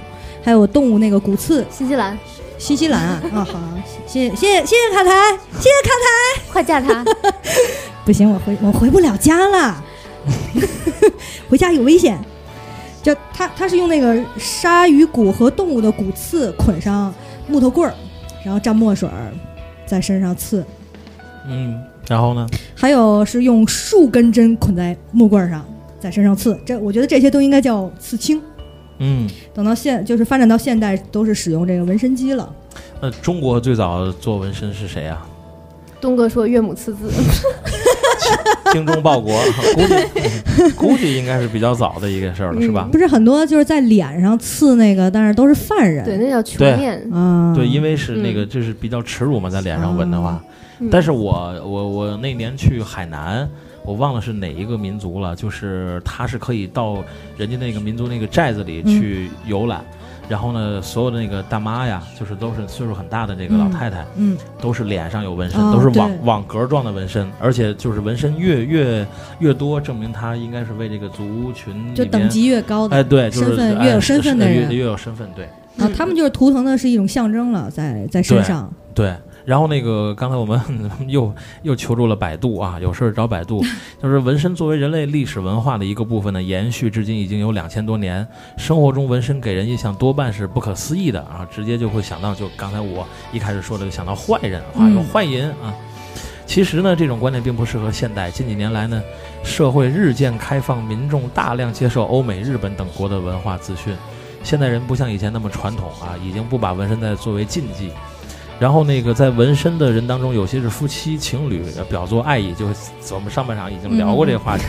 [0.43, 1.65] 还有动物那个骨刺。
[1.69, 2.17] 新西兰，
[2.57, 3.59] 新西兰啊，啊好，
[4.07, 7.05] 谢谢谢谢谢谢卡台，谢谢卡台快嫁他！
[8.03, 9.83] 不行，我回我回不了家了，
[11.49, 12.19] 回家有危险。
[13.03, 17.11] 就他他是用那个鲨鱼骨和动物的骨刺捆上
[17.47, 17.95] 木头棍儿，
[18.45, 19.31] 然后蘸墨水儿
[19.87, 20.63] 在身上刺。
[21.47, 22.45] 嗯，然后呢？
[22.75, 25.65] 还有是用数根针捆在木棍儿上，
[25.97, 26.59] 在身上刺。
[26.65, 28.41] 这我觉得这些都应该叫刺青。
[28.99, 32.53] 嗯，等到现就是发展到现代，都是使用这个纹身机了。
[32.99, 35.25] 那中国最早做纹身是谁啊？
[36.01, 37.09] 东哥说岳母刺字，
[38.73, 39.33] 精忠报国，
[39.73, 42.89] 估计估计应该是比较早的一个事儿了，是吧？
[42.91, 46.03] 不是很多就是在脸上刺那个，但是都是犯人。
[46.03, 47.09] 对，那叫球对面。
[47.13, 50.43] 啊，对，因为是那个，嗯就是比较耻辱嘛，在脸上纹的话。
[50.43, 50.47] 嗯
[50.89, 53.47] 但是我我我那年去海南，
[53.83, 57.03] 我忘了是哪一个民族了，就是他是可以到
[57.37, 59.83] 人家那个民族那个寨子里去游览。
[60.29, 69.05] 然后呢，所有的那个大妈呀，就是都是岁数很大的这个老太太，嗯，都是脸上有纹身，哦都是网网格状的纹身，而且就是纹身越越
[69.39, 75.45] 越多，证明他应该是为这个族群就等级越高的，哎，对，就是身份哎越有身份的人越越有身份，对
[75.79, 78.71] 啊，他们就是图腾的是一种象征了，在在身上。
[78.93, 79.13] 对。
[79.45, 80.59] 然后那个刚才我们
[81.07, 83.63] 又又求助了百度啊，有事儿找百度。
[84.01, 88.27] 就是纹身作为人类历史文化的一个部分呢，延续至今已经有两千多年。
[88.57, 95.73] 生活中纹身给人印象多半是不可思议的啊，直接就会想到就刚才我一开始说的，就想到坏人啊，嗯有坏人啊。
[96.45, 98.29] 其实呢，这种观念并不适合现代。
[98.29, 99.01] 近几年来呢，
[99.41, 103.95] 社会日渐开放，民众大量接受欧美、日本等国的文化资讯。
[104.43, 107.91] 现代人不像以前那么传统啊，已经不把纹身再作为禁忌。
[108.61, 112.53] 然后那个在纹身的人当中，有些是夫妻情侣，呃表作爱意。
[112.53, 114.63] 就是我们上半场已经聊过这个话题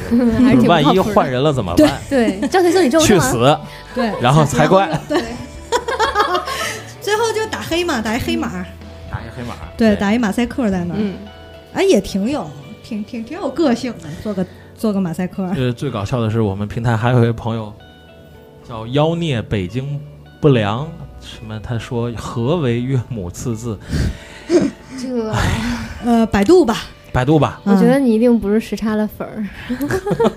[0.67, 2.01] 万一换人了怎么办？
[2.09, 3.21] 对，张学森宇宙去？
[3.21, 3.55] 死，
[3.95, 4.89] 对，然后才怪。
[5.07, 5.23] 对
[7.03, 8.49] 最后就打黑马，打一黑马，
[9.11, 11.13] 打一黑马，对，打一马赛克在那儿，嗯，
[11.75, 12.51] 哎，也挺有，
[12.83, 15.45] 挺挺挺有个性的，做个做个马赛克。
[15.55, 17.71] 呃，最搞笑的是，我们平台还有一位朋友
[18.67, 20.01] 叫妖孽北京
[20.41, 20.89] 不良，
[21.23, 21.59] 什么？
[21.61, 23.79] 他说何为岳母刺字？
[25.01, 25.35] 这个
[26.05, 26.83] 呃，百度吧，
[27.13, 29.45] 百度吧，我觉得嗯你一定不是时差的粉儿。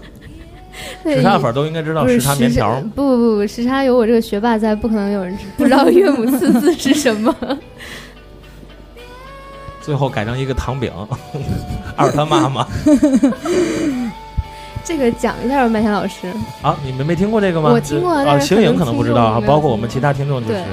[1.04, 2.80] 对时差粉都应该知道时差棉条。
[2.96, 7.36] 不不不不，时差有我这个学霸在，不可能有人知不知道岳母刺字是什么。
[9.82, 10.92] 最后改成一个糖饼，
[11.96, 12.68] 二他妈妈
[14.86, 16.32] 这个讲一下吧，麦田老师。
[16.62, 16.78] 啊！
[16.86, 17.72] 你们没听过这个吗？
[17.72, 20.64] 我听过啊，邢颖可能不知道啊，包括我们其他听众就是，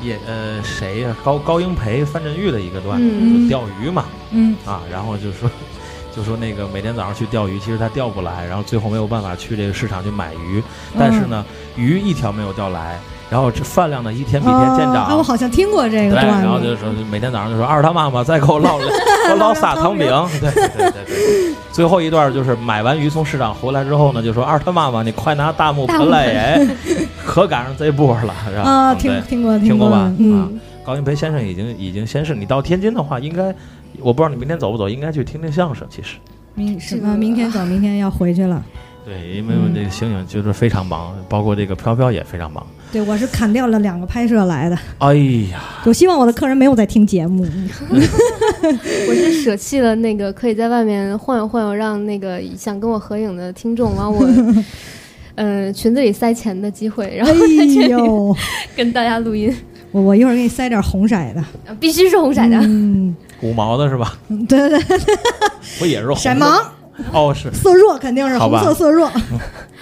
[0.00, 5.50] 也呃谁呀、高高英培、范振钰的一个段子，嗯就钓鱼嘛嗯啊，然后就说
[6.14, 10.62] 就说那个每天早上去钓鱼，其实他钓不来，然后最后没有办法去这个市场去买鱼，
[10.96, 11.44] 但是呢，
[11.76, 13.00] 鱼一条没有钓来，
[13.34, 15.06] 然后这饭量呢一天比一天见涨。
[15.06, 16.76] 啊，我好像听过这，个对然后就子。
[16.76, 18.86] 说每天早上就说二他妈妈再给 我烙了，
[19.26, 20.06] 给我烙仨糖饼。
[20.40, 21.54] 对对对对对。
[21.72, 26.68] 最后一段就是买完鱼从市场回来之后呢，就说二他妈妈你快拿大木盆来哎，
[27.26, 28.62] 可赶上这波了，是吧？
[28.62, 30.12] 啊，听听过听过吧？
[30.16, 30.48] 嗯啊，
[30.86, 33.52] 高云培先生已经已经先是你到天津的话，应该
[33.98, 35.84] 我不知道你明天走不走，应该去听听相声。
[35.90, 36.18] 其实，
[36.54, 37.16] 明什这个么？
[37.16, 38.62] 明天走，明天要回去了。
[39.04, 42.64] 对，因为我这个星星就是非常忙，包括这个飘飘也非常忙。
[42.94, 44.78] 对，我是砍掉了两个拍摄来的。
[44.98, 45.14] 哎
[45.50, 47.44] 呀，我希望我的客人没有在听节目。
[47.90, 54.24] 我是舍弃了那个可以在外面晃悠晃悠，让那个想跟我合影的听众往我
[55.34, 58.36] 呃裙子里塞钱的机会，然哎后在这里呦，
[58.76, 59.52] 跟大家录音，
[59.90, 61.40] 我我一会儿给你塞点红色的。
[61.66, 62.56] 啊必须是红色的。
[62.58, 64.16] 嗯，五毛的是吧？
[64.48, 65.18] 对对对，
[65.80, 66.62] 不也是红色色盲
[67.12, 69.10] 哦，是色弱肯定是红好吧色色弱。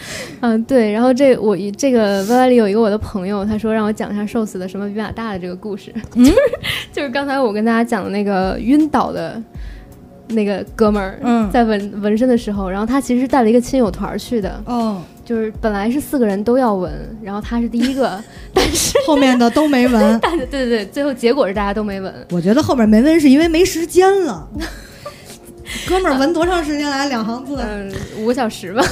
[0.40, 0.90] 嗯，对。
[0.92, 6.38] 然后这我一这个 Y Y 里有一个我的朋友，他说让我讲一下瘦死的什么比马大的这个故事，嗯就是
[6.92, 9.40] 就是刚才我跟大家讲的那个晕倒的
[10.28, 16.90] 那个哥们儿，嗯在纹纹身的时候，然后他其实是带了一个亲友团去的，哦，就是本来是四个人都要纹，
[17.22, 18.22] 然后他是第一个，
[18.54, 20.18] 但是后面的都没纹。
[20.20, 22.12] 但是对对对，最后结果是大家都没纹。
[22.30, 24.48] 我觉得后面没纹是因为没时间了。
[25.88, 27.08] 哥们儿纹多长时间来？
[27.08, 27.56] 两行字。
[27.58, 28.84] 嗯，五个小时吧。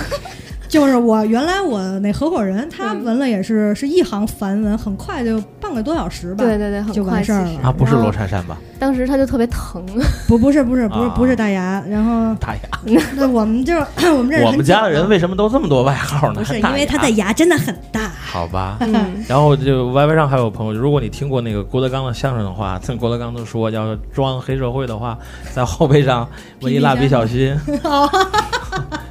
[0.71, 6.45] 就是我原来我那合伙人，他嗯纹了也是是一行繁文，很快就半个多小时吧。
[6.45, 8.57] 对对对，很就完事儿了啊，不是罗珊珊吧？
[8.79, 9.85] 当时他就特别疼，
[10.29, 13.75] 不不是不是不是啊不是大牙，然后大牙， 那我们就
[14.17, 16.39] 我们认识我们家的人为什么都这么多外号呢？
[16.39, 18.09] 不是因为他牙的牙真的很大。
[18.25, 18.77] 好吧。
[18.81, 25.19] 嗯，然后就 YY 上还有朋友，如果你听过那个郭德纲的相声的话，郭德纲都说要装黑社会的话，
[25.53, 26.27] 在后背上
[26.63, 27.55] 纹一蜡笔小新，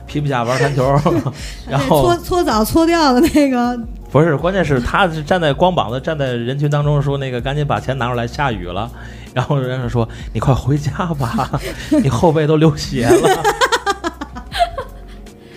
[0.10, 0.84] 皮皮虾玩弹球，
[1.70, 3.80] 然后搓搓澡搓掉的那个，
[4.12, 8.89] 不是，关键是他是站在光膀子站在人群当中说那个赶紧把钱拿出来，下雨了。
[9.32, 11.51] 然后人家说你快回家吧，
[12.01, 13.43] 你后背都流血了。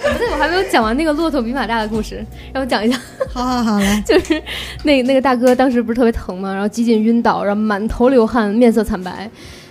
[0.02, 2.22] 不对，我还没有讲完那个骆驼比马大的故事，
[2.52, 3.00] 让我讲一下。
[3.32, 4.40] 好好好来， 就是
[4.82, 6.52] 那那个大哥当时不是特别疼吗？
[6.52, 9.30] 然后几近晕倒，然后满头流汗，面色惨白。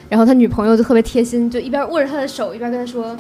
[0.09, 3.15] 然后他女朋友就特别贴心，就一边握着他的手，一边跟他说：“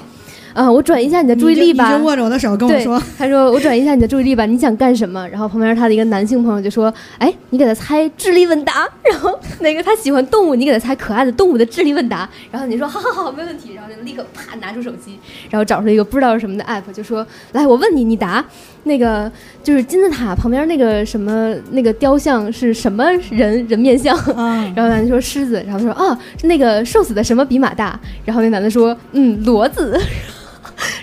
[0.53, 1.91] 啊，我转移一下你的注意力吧。
[1.91, 12.29] 你就握着我的手跟我对说，他说：“我转移一下你的注意力吧，你想干什么？”然后旁边他的一个男性朋友就说：“哎，你给他猜智力问答。”然后那个他喜欢动物，你给他猜可爱的动物的智力问答。
[12.51, 15.17] 然后你说：“好好好，没问题。”然后就立刻啪拿出手机，
[15.49, 18.43] 然后找出了一个不知道是什么的 app，就说：“来，我问你，你答。
[18.83, 19.31] 那个
[19.63, 29.95] 就是金字塔旁边那个什么那个雕像是什么人人面像？”啊， 然后男的说狮子，然后他说啊是那个瘦死的什么比马大，然后那男的说嗯骡子，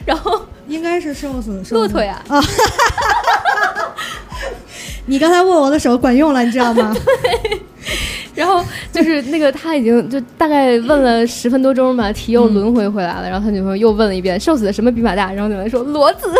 [0.04, 2.22] 然后应该是瘦死骆驼呀，
[5.06, 6.94] 你刚才握我的手管用了，你知道吗？
[8.34, 16.32] 然后就是那个他已经就大概问了十分多钟吧，题又轮回回来了，然后他女朋友又问了一遍瘦死的什么比马大，然后女朋友说骡子，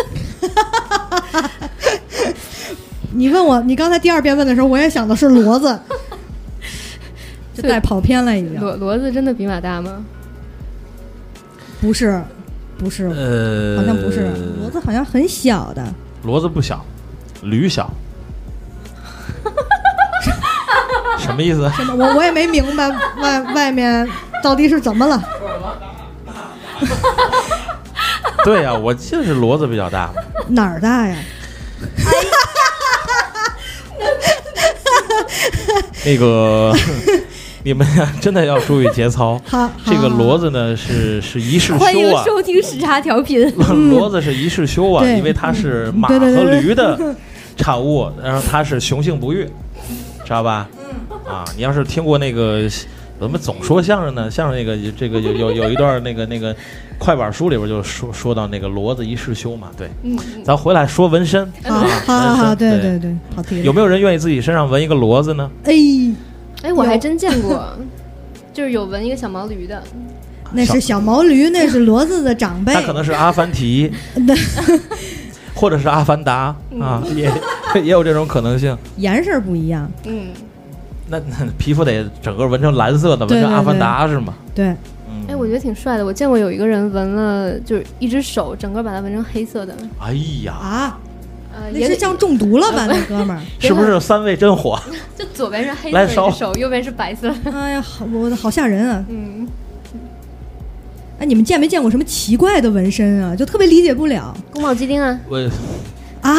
[3.13, 5.77] 你问我，你刚才第二遍问的时候，我也想的是骡子，
[7.55, 8.61] 就带跑偏了已经。
[8.61, 10.05] 骡骡子真的比马大吗？
[11.81, 12.23] 不是，
[12.79, 14.29] 不是，呃，好像不是，
[14.63, 15.85] 骡子好像很小的。
[16.25, 16.85] 骡子不小，
[17.43, 17.91] 驴小。
[21.19, 21.69] 什么意思？
[21.77, 21.95] 什么？
[21.97, 22.89] 我我也没明白
[23.21, 24.09] 外外面
[24.43, 25.23] 到底是怎么了。
[28.45, 30.11] 对呀、我记得是骡子比较大。
[30.49, 31.17] 哪儿大呀？
[36.05, 36.73] 那个，
[37.69, 39.39] 你们呀，真的要注意节操。
[39.45, 43.47] 好，这个好骡子呢，是是一世欢迎修啊，收听时差调频。
[43.61, 47.15] 骡子是一世修啊，对因为它是马对对对对和驴的
[47.59, 49.47] 产物，然后它是雄性不育，
[50.25, 50.67] 知道吧？
[51.29, 52.67] 啊，你要是听过那个，
[53.21, 54.31] 怎么总说相声呢？
[54.31, 56.57] 相声那个这个有有有一段那个那个
[56.97, 59.91] 快板书里边就说说到那个骡子一世修嘛，对。
[60.05, 63.63] 嗯，咱回来说纹身，好啊好好好，对对对对，跑题。
[63.63, 65.51] 有没有人愿意自己身上纹一个骡子呢？
[65.65, 65.75] 哎，
[66.63, 67.69] 哎，我还真见过，
[68.53, 69.83] 就是有纹一个小毛驴的，
[70.53, 72.83] 那是小毛驴，那是骡子的长辈他。
[72.83, 73.93] 可能是阿凡提，
[75.55, 77.31] 或者是阿凡达啊，也
[77.77, 78.77] 也有这种可能性。
[78.97, 79.91] 颜色不一样。
[80.05, 80.29] 嗯，
[81.09, 84.35] 那那皮肤得整个纹成蓝色的，纹成阿凡达是吗？
[84.55, 84.67] 对，
[85.09, 86.05] 嗯，哎，我觉得挺帅的。
[86.05, 90.13] 我见过有一个人纹了，就是一只手，整个把它纹成黑色的，哎
[90.45, 90.99] 呀，啊，
[91.61, 92.87] 呃，也那是像中毒了吧？
[92.89, 94.79] 那哥们儿， 是不是三味真火？
[95.17, 97.33] 就左边是黑色的手，右边是白色。
[97.53, 99.05] 哎呀，好，我好吓人啊！
[99.09, 99.47] 嗯，
[101.19, 103.35] 哎，你们见没见过什么奇怪的纹身啊？
[103.35, 105.39] 就特别理解不了宫保鸡丁啊，我
[106.23, 106.37] 啊！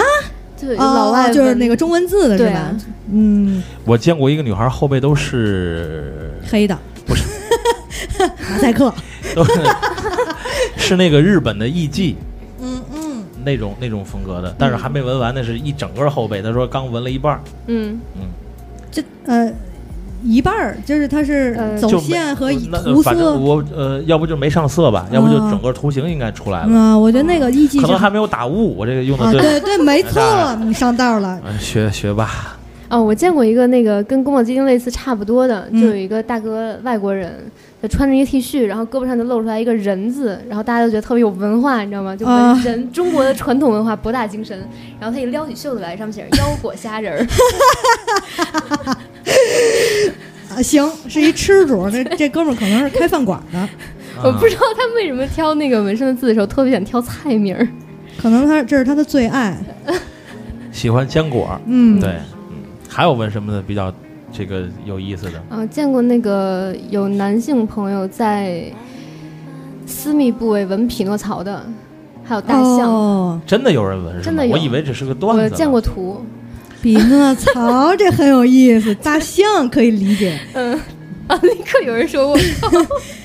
[0.59, 2.75] 对老外哦，就是那个中文字的是吧？
[3.11, 7.23] 嗯，我见过一个女孩后背都是黑的不是
[8.51, 8.93] 马赛克。
[9.35, 9.51] 都是
[10.75, 12.15] 是那个日本的艺妓
[13.43, 16.41] 那种那种风格的，但是还没纹完，那是一整个后背。
[16.41, 18.27] 他说刚纹了一半儿，嗯嗯，
[18.91, 19.51] 这呃
[20.23, 23.39] 一半儿就是它是呃走线和那涂反正色。
[23.39, 28.75] 我呃，要不就没上色吧，要不就啊整个图形应该出来了，嗯，我觉得那个艺伎可能还没有打雾。
[28.77, 30.21] 我这个用啊，的对对，没错，
[30.61, 31.39] 你上道了。
[31.45, 32.57] 呃学学吧。
[32.89, 42.15] 哦，我见过一个那个跟宫保鸡丁类似差不多的，就嗯有一个大哥外国人，就穿着一个 T 恤，然后胳膊上就露出来一个人字，然后大家都觉得特别有文化，你知道吗？
[42.15, 44.59] 就啊纹人，中国的传统文化博大精深。
[44.99, 47.25] 然后他一撩起袖子来，上面写着“腰果虾仁儿
[50.53, 53.69] 啊，行，是一吃主，这这哥们儿可能是开饭馆的，”，
[54.23, 57.67] 我不知道他为什么挑那个纹身的字的时候特别想挑菜名儿。
[58.21, 59.57] 可能他这是他的最爱。
[60.71, 62.09] 喜欢坚果，嗯，对，
[62.49, 62.57] 嗯，
[62.87, 63.93] 还有纹什么的比较
[64.31, 65.43] 这个有意思的？
[65.49, 68.63] 嗯，见过那个有男性朋友在
[69.85, 71.65] 私密部位闻匹诺曹的，
[72.23, 74.23] 还有大象，哦，真的有人闻是吗？
[74.23, 75.41] 真的有我以为只是个段子。
[75.41, 76.23] 我见过图。
[76.81, 80.73] 匹诺曹这很有意思，大象可以理解， 嗯，
[81.27, 82.37] 啊，立刻有人说我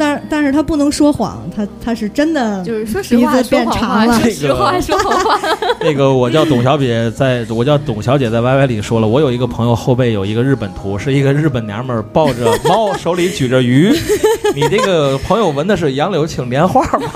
[0.00, 5.38] 但是但是他不能说谎，他他是真的，就是说实话变说谎话，长了说实话说谎话。
[5.78, 13.94] 那个 我叫董小姐，在我叫董小姐，在 YY 里说了，我有一个朋友后背有一个日本图，是一个日本娘们儿抱着猫，手里举着鱼。
[14.56, 17.12] 你这个朋友纹的是杨柳青莲花吗？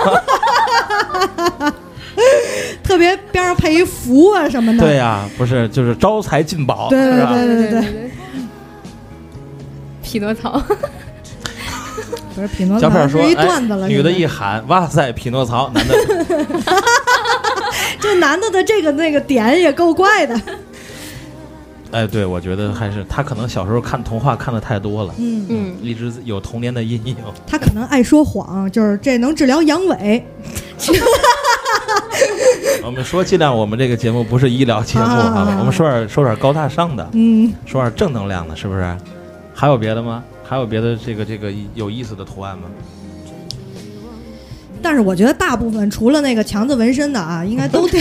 [2.83, 4.83] 特别边上配一符啊什么的。
[4.83, 7.11] 对呀、不是，就是招财进宝，对对？
[7.11, 8.11] 对对对对。
[10.03, 10.61] 匹诺曹，
[12.35, 13.87] 不是匹诺胶片说，曹是一哎段子了。
[13.87, 15.95] 女的一喊，哇塞，匹诺曹，男的，
[17.99, 20.39] 这男的的这个那个点也够怪的。
[21.91, 27.15] 哎，对，我觉得还是他可能小时候看童话看的太多了，嗯，嗯，一直有童年的阴影。
[27.47, 30.21] 他可能爱说谎，就是这能治疗阳痿。
[32.83, 38.97] 我们说，尽量我们这个节目不是医疗节目啊啊，我们说点说点高大上的，嗯，说点正能量的，是不是？
[39.53, 40.21] 还有别的吗？
[40.47, 42.65] 还有别的这个这个有意思的图案吗？
[44.81, 47.99] 但是我觉得大部分除了那个强子纹身的啊，应该都 挺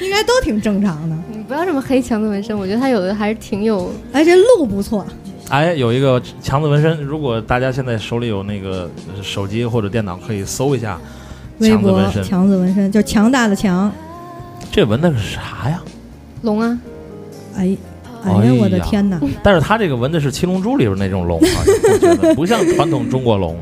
[0.00, 1.16] 应该都挺正常的。
[1.32, 3.90] 你不要这么黑强子纹身，我觉得他有的还是挺有。
[4.12, 5.06] 哎，这路不错。
[5.48, 11.00] 哎，有一个强子纹身，如果大家现在手里有那个呃手机或者电脑，可以搜一下
[11.58, 12.22] 微博强子纹身。
[12.24, 13.90] 强子纹身，就强大的强。
[14.70, 15.82] 这纹的是啥呀？
[16.42, 16.78] 龙啊，
[17.56, 17.74] 哎，
[18.24, 19.20] 哎哎呀呀，我的天哪！
[19.42, 21.60] 但是他这个纹的是《七龙珠》里边那种龙啊，
[21.92, 23.56] 我觉得不像传统中国龙。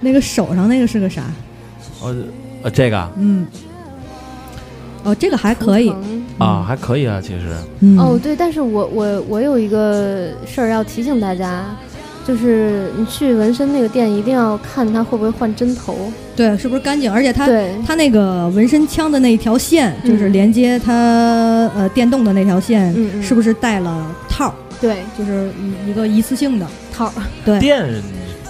[0.00, 1.22] 那个手上那个是个啥？
[2.02, 2.16] 呃
[2.64, 3.46] 呃，这个啊嗯，
[5.04, 5.92] 哦，这个还可以。
[6.38, 11.66] 啊还可以啊，其实嗯、哦，，对，但是我我我有一个事儿要提醒大家，
[12.26, 15.96] 就是你去纹身那个店，一定要看他会不会换针头。
[16.34, 17.12] 对，是不是干净？
[17.12, 24.54] 而且它对，它那个纹身枪的那一条线，嗯就是连接它呃电动的那条线，嗯嗯是不是带了套儿？
[24.80, 26.66] 对就是一一个一次性的。
[26.92, 27.12] 套儿，
[27.44, 27.86] 对电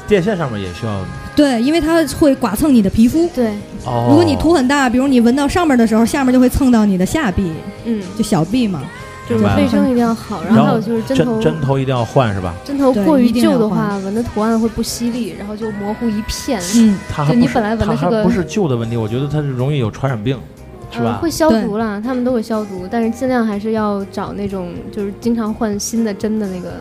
[0.09, 1.05] 电线上面也需要
[1.35, 3.29] 对，因为它会剐蹭你的皮肤。
[3.35, 3.49] 对，
[3.87, 4.07] 哦。
[4.11, 7.51] 如果你涂很大，比如你纹到上面的时候，下面就会蹭到你的下臂，
[7.85, 8.83] 嗯，就小臂嘛。
[9.29, 12.55] 就是卫生一定要好，然然后后还有就是针头针针头一定要换是吧？
[12.65, 16.61] 针头过于旧的话，纹的图案会不犀利，然后就模糊一片。
[16.77, 16.99] 嗯，
[17.29, 20.37] 就你本来纹的是个不是旧的问题，我觉得它是容易有传染病，
[20.91, 21.13] 是吧？
[21.13, 26.73] 呃会消毒啦，他们都会消毒，但是尽量还是要找那种就是经常换新的针的那个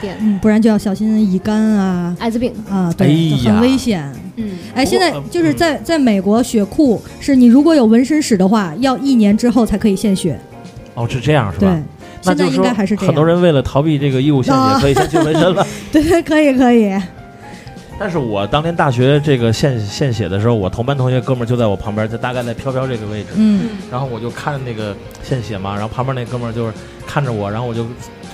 [0.00, 0.16] 店。
[0.20, 4.10] 嗯，不然就要小心乙肝啊艾滋病，啊，对，哎很危险。
[4.36, 10.40] 嗯，哎，现在呃就是在在美国血库，是你如果有纹身史的话，要一年之后才可以献血。
[10.98, 11.78] 哦，是这样是对吧？，
[12.24, 13.06] 那就是说该还是这样。
[13.06, 15.66] 很多人为了逃避这个义务献啊血，可以先去纹身了。
[15.92, 16.92] 对对，可以可以。
[18.00, 26.72] 但是我当年大学这个献献血的时候，我同班同学哥们儿就在我旁边，就大概在飘飘这个位置，嗯，然后我就看那个献血嘛，然后旁边那哥们儿就是
[27.06, 27.84] 看着我，然后我就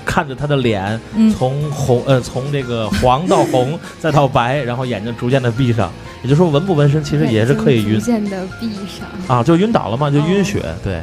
[0.05, 5.91] 看着他的脸嗯从红呃从这个黄到红 再到白，然后眼睛逐渐的闭上，
[6.23, 9.37] 也就是说纹不纹身其实也是可以晕逐渐的闭上。
[9.39, 11.01] 啊，就晕倒了嘛，就晕哦血，对。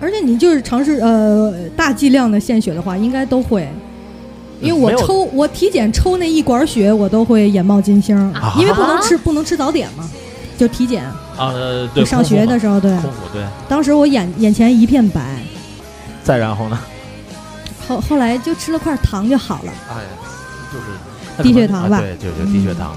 [0.00, 3.68] 而且你就是尝试呃大剂量的献血的话，应该都会。
[4.60, 10.08] 因为我抽我体检抽那一管血，我都会眼冒金星，啊因为不能吃不能吃早点嘛，
[10.58, 11.02] 就体检。
[11.04, 12.90] 啊，呃对，上学的时候，对，
[13.32, 15.38] 对，当时我眼眼前一片白，
[16.22, 16.78] 再然后呢，
[17.88, 19.72] 后后来就吃了块糖就好了。
[19.88, 20.02] 哎，
[20.70, 22.94] 就是低血糖吧啊对，就就低血糖。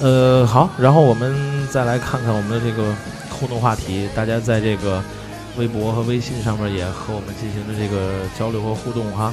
[0.00, 1.36] 嗯，呃，好，然后我们
[1.70, 2.94] 再来看看我们的这个
[3.28, 5.02] 互动话题，大家在这个
[5.58, 9.32] 微博和微信上面也和我们进行了这个交流和互动哈。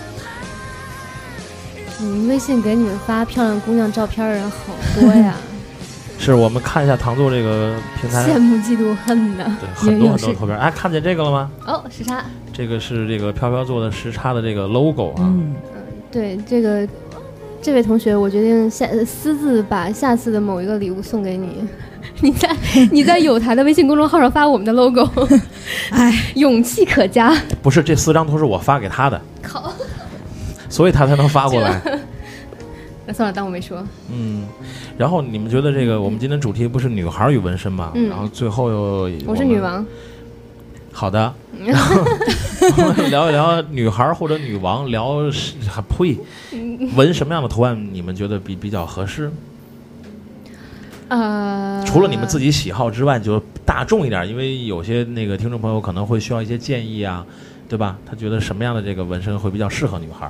[2.01, 5.35] 嗯，微信给你们发漂亮姑娘照片的人好多呀，
[6.17, 9.43] 是我们看一下糖醋这个平台，羡慕嫉妒恨的。
[9.59, 10.57] 对，很多很多图片。
[10.57, 11.51] 哎，看见这个了吗？
[11.65, 12.23] 哦，时差。
[12.53, 15.19] 这个是这个飘飘做的时差的这个 logo 啊。
[15.19, 15.55] 嗯，
[16.11, 16.87] 对这个
[17.61, 21.67] 这位同学，我决定下呃私自把下次的某一个礼物送给你。
[22.21, 22.49] 你在
[22.91, 25.07] 你在有台的微信公众号上发我们的 logo，
[25.91, 27.33] 哎，勇气可嘉。
[27.61, 29.71] 不是，这四张图是我发给他的，靠，
[30.69, 31.81] 所以他才能发过来。
[33.05, 33.83] 那算了，当我没说。
[34.11, 34.43] 嗯，
[34.97, 37.91] 然后你们觉得这个我们今天主题不是女孩与纹身吗？
[37.95, 39.59] 嗯然后最后又我是女。
[39.59, 39.85] 王，
[40.91, 41.33] 好的，
[41.65, 42.03] 然后
[42.77, 46.17] 我们聊一聊女孩或者女王，聊是啊呸，
[46.95, 49.31] 纹什么样的图案你们觉得比比较合适？
[51.07, 57.25] 呃，除了你们自己喜好之外，就大众一点，因为有些那个听众朋友可能会需要一些建议啊，
[57.67, 57.97] 对吧？
[58.05, 60.29] 他觉得什么样的这个纹身会比较适合女孩？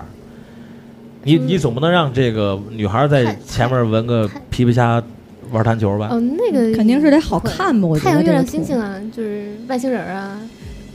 [1.24, 5.03] 你你总不能让这个女孩在前面纹个皮皮虾
[5.52, 6.10] 玩弹球吧？
[6.12, 7.88] 哦，那个肯定是得好看吧？
[7.88, 10.39] 我觉得太阳、月亮、星星啊，就是外星人儿啊，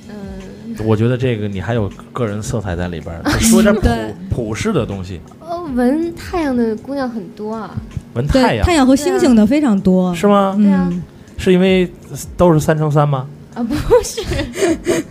[0.09, 7.75] 嗯、我觉得这个你还有个人色彩在里边儿，说点 对普普世的东西，哦，纹太阳的姑娘很多啊，
[8.15, 10.55] 纹太阳太阳和星星的非常多，是吗？
[10.59, 11.03] 对啊嗯，
[11.37, 11.91] 是因为
[12.37, 13.27] 都是三乘三吗？
[13.55, 14.21] 啊，不是，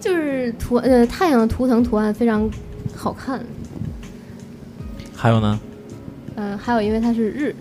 [0.00, 2.48] 就是图呃太阳的图腾图案非常
[2.94, 3.40] 好看，
[5.14, 5.58] 还有呢？
[6.36, 7.54] 呃，还有因为它是日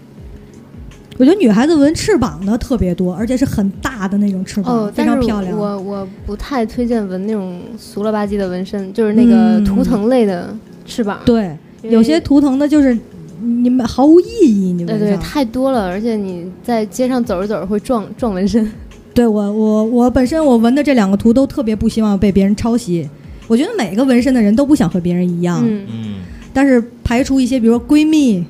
[1.17, 5.57] 我觉得女孩子纹翅膀的特别多，而且是很大的那种翅膀，哦，非常漂亮。
[5.57, 10.53] 我我不太推荐纹那种俗了吧唧的纹身，就是那个嗯图腾类的
[10.85, 12.97] 翅膀，对，有些图腾的就是
[13.41, 15.17] 你们毫无意义，你们对对。
[15.17, 18.69] 太多了，而且你在街上走着走着会撞 撞纹身。
[19.13, 23.07] 对我我我本身我纹的这两个图都特别不希望被别人抄袭。
[23.47, 26.15] 我觉得每个纹身的人都不想和别人一样，嗯，嗯，
[26.51, 28.43] 但是排除一些，比如说闺蜜、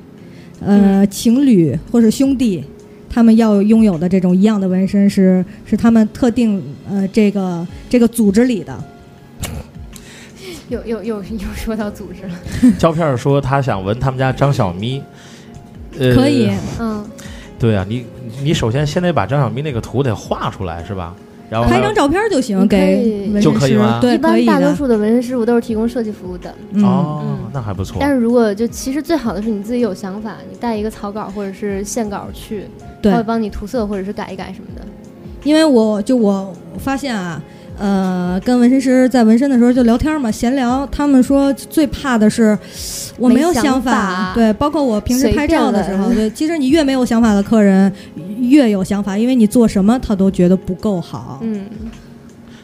[0.60, 2.64] 呃、嗯情侣或是兄弟，
[3.08, 8.76] 他们要拥有的这种一样的纹身是是他们特定呃这个这个组织里的。
[10.68, 12.34] 又又又又说到组织了，
[12.76, 15.00] 胶片说他想纹他们家张小咪，
[15.98, 16.50] 呃，可以，
[16.80, 17.04] 嗯，
[17.58, 18.04] 对啊，你
[18.42, 21.14] 你首先先得把张小咪那个图得画出来是吧？
[21.48, 24.44] 然后拍张照片就行，你可给以纹身师就可以吗对，一般。
[24.46, 26.52] 大多数的纹身师傅都是提供设计服务的。
[26.72, 27.98] 嗯，哦嗯，那还不错。
[28.00, 32.64] 但是如果就其实最好的是你自己有想法，你带一个草稿或者是线稿去，
[33.00, 34.82] 对他会帮你涂色或者是改一改什么的。
[35.44, 37.40] 因为我就我发现啊，
[37.78, 42.58] 呃，跟纹身师在纹身的时候就聊天嘛，闲聊，他们说最怕的是
[43.18, 47.92] 我没有没想想法对，包括我平时拍照的时候，对，其实你越没有想法的客人
[48.40, 51.66] 越有想法，因为你做什么他都觉得不够好，嗯，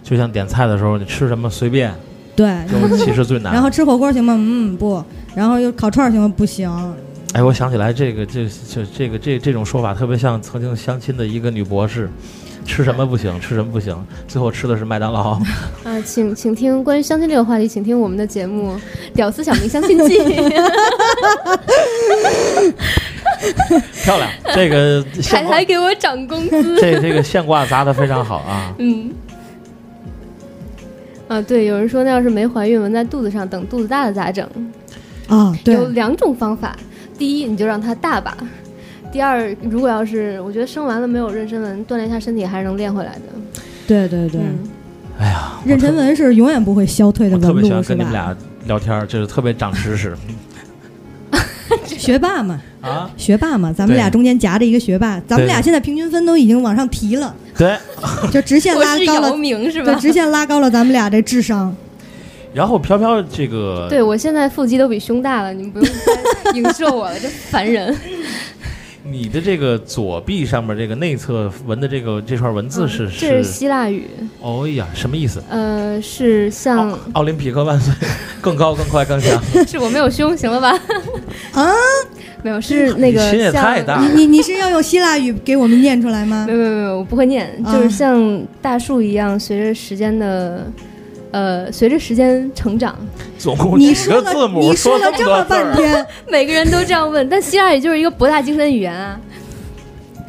[0.03, 1.93] 就像点菜的时候，你吃什么随便，
[2.35, 2.59] 对。
[2.69, 3.53] 就其实最难。
[3.53, 4.35] 然后吃火锅行吗？
[4.39, 5.03] 嗯，不。
[5.35, 6.33] 然后又烤串儿行吗？
[6.37, 6.71] 不行。
[7.33, 12.11] 哎，我想起来这个这这这个这这种说法特别像曾经相亲的一个女博士，
[12.65, 13.97] 吃什么不行，吃什么不行，
[14.27, 15.33] 最后吃的是麦当劳。
[15.85, 18.75] 啊，请请听关于相亲这个话题，请听我们的节目
[19.15, 20.19] 《屌丝小明相亲记》。
[24.05, 26.81] 漂亮，这个还还给我涨工资。
[26.81, 28.75] 这这个现挂砸的非常好啊。
[28.79, 29.11] 嗯。
[31.29, 34.47] 啊，对，有人说那要是没怀孕，纹在肚子上，等肚子大了咋整？
[35.29, 36.77] 啊，对，有两种方法，
[37.17, 38.37] 第一你就让它大吧，
[39.13, 43.21] 第二如果要是我觉得生完了没有妊娠纹，锻炼一下身体还是能练回来的。
[43.87, 44.59] 对对对，嗯，
[45.21, 48.35] 哎呀，妊娠纹是永远不会消退的我特别喜欢纹路，跟你们俩
[48.67, 50.17] 聊天，就是特别长知识
[51.87, 53.11] 学霸嘛，啊。
[53.19, 57.77] 学霸嘛，咱们俩中间夹着一个学霸，咱们俩现在平均分都已经往上提了，对，
[58.31, 59.95] 就直线拉高了，对，明是吧？
[59.97, 61.75] 直线拉高了咱们俩这智商。
[62.55, 67.95] 然后飘飘这个对，我现在腹肌都比胸大了，你们不用再 影射我了，这烦人。
[69.05, 74.07] 你的这个左臂上面这个内侧纹的这个这串文字是嗯这是希腊语，
[74.41, 75.43] 哦呀，什么意思？
[75.49, 77.93] 呃，是像奥奥林匹克万岁，
[78.41, 79.43] 更高更快更强。
[79.67, 80.71] 是我没有胸，行了吧？
[81.53, 81.73] 啊，
[82.43, 86.53] 没有，是那个你心也太大你你你是要用希腊语给我们念出来吗没？
[86.53, 90.65] 有没有没有，我不会念，啊就是像大树一样，随着时间的，
[91.33, 92.95] 呃，随着时间成长，
[93.39, 95.43] 总共几你说了个字母，你说了这么。
[95.45, 99.19] 半天，每个人都这样问，但希腊语就是一个博大精深语言啊，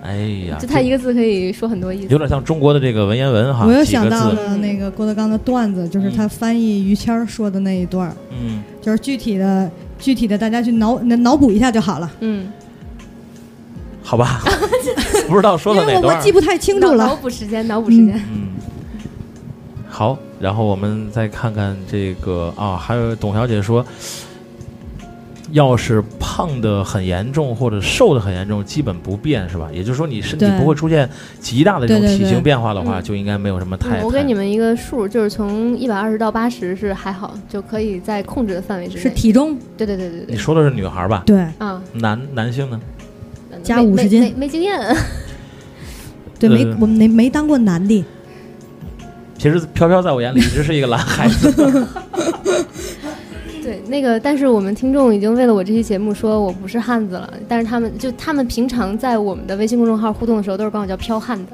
[0.02, 0.16] 哎
[0.50, 2.18] 呀，就他一个字可以说很多意思有。
[2.18, 4.32] 点像中国的这个文言文哈，我又想到。
[4.32, 12.48] 了那个郭德纲的段子，就是他翻译于谦儿说的那一段儿，嗯，就是具体的具体的大家去脑脑补一下就好了，嗯，
[14.02, 14.42] 好吧，
[15.28, 16.32] 不知道说因到哪段我记。
[16.32, 17.16] 不太清楚了 脑。
[17.16, 18.16] 补时间，脑补时间。
[18.16, 18.48] 嗯，
[19.90, 23.86] 好，然后我们再看看这个啊，还有董小姐说，
[25.54, 29.70] 要是胖的很严重或者瘦的很严重，基本不变是吧？
[29.72, 34.02] 也就是说，你身体不会出现极大的这种体型变化的话，嗯就应该没有什么太。
[34.02, 39.02] 嗯我给你们一个数，就是从一百二十到八十是还好，就可以在控制的范围之内。
[39.02, 40.36] 是体重对对对对对。
[40.36, 41.24] 你说的是女孩吧？
[41.26, 42.78] 对啊，男男性呢？
[43.64, 44.78] 加没50斤没没没经验。
[46.38, 48.04] 对，没呃我们没没当过男的，
[49.44, 51.52] 其实飘飘在我眼里一直是一个男孩子。
[53.62, 61.52] 对，那个，但是我们听众已经为了我这期节目说我不是汉子了，但是他们就他们平常在我们的微信公众号互动的时候，都是管我叫飘汉子。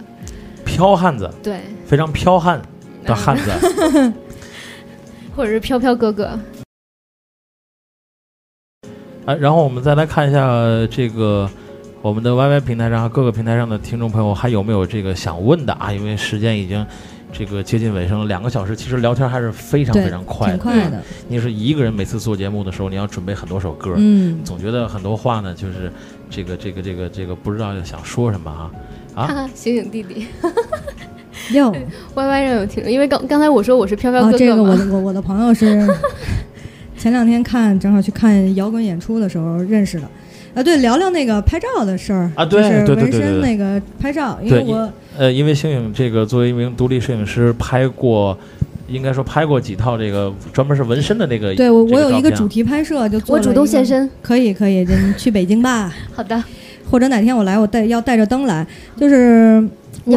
[0.64, 2.62] 飘汉子，对，非常飘悍
[3.04, 4.14] 的汉子。
[5.36, 6.26] 或者是飘飘哥哥。
[9.26, 10.48] 啊，然后我们再来看一下
[10.92, 11.50] 这个
[12.04, 15.92] 我们的 YY 平台上和各个平台上的听众朋友还有没有这个想问的啊？
[15.92, 16.86] 因为时间已经
[17.32, 20.54] 这个接近尾声了，两个小时，其实聊天还是非常非常快的。
[20.54, 25.92] 挺快的，你是一个人每次做节目的时候，你要准备很多首歌，嗯，总觉得很多话呢，就是
[26.30, 28.72] 这个这个这个这个不知道想说什么啊
[29.16, 29.28] 啊！
[29.28, 30.26] 哈哈，醒醒弟弟
[31.52, 31.72] 哟
[32.16, 35.88] ，，Y Y 让有听，因为刚刚才我说我是飘飘哥，哥这个我，的我我的朋友是
[36.98, 40.10] 前两天看正好去看摇滚演出的时候认识的。
[40.56, 48.38] 啊，对，聊聊那个拍照的事儿啊对就是对对对纹身对那个拍照，因为对我呃，因为星影这个作为一名独立摄影师，拍过，
[48.88, 51.53] 应该说拍过几套这个专门是纹身的那个。
[51.55, 56.41] 对我我有一个主题拍摄，就做我主动了一个现身，可以可以，你去北京吧， 好的，
[56.89, 58.65] 或者哪天我来，我带要带着灯来，
[58.95, 59.61] 就是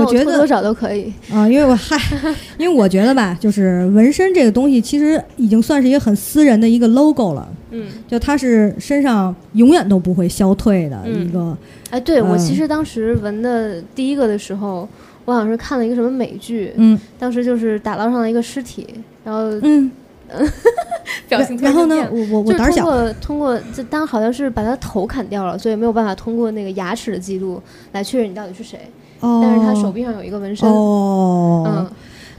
[0.01, 1.97] 我觉得多少都可以，啊、因为我嗨，
[2.59, 11.57] 因为我觉得吧，就是纹身这个东西，其实已经算是一个很私人的一个 logo 了，嗯，就它是身上永远都不会消退的嗯一个，
[11.91, 14.89] 哎，对我嗯其实当时纹的第一个的时候，
[15.25, 16.99] 我好像是看了一个什么美剧，嗯。
[17.19, 18.87] 当时就是打捞上了一个尸体，
[19.25, 19.91] 然后嗯，
[21.29, 27.61] 表情突然后呢我我我胆儿小，过通过这当好像是把他头砍掉了，所以没有办法通过那个牙齿的记录
[27.93, 28.79] 来确认你到底是谁。
[29.23, 31.87] 哦，但是他手臂上有一个纹身，哦，嗯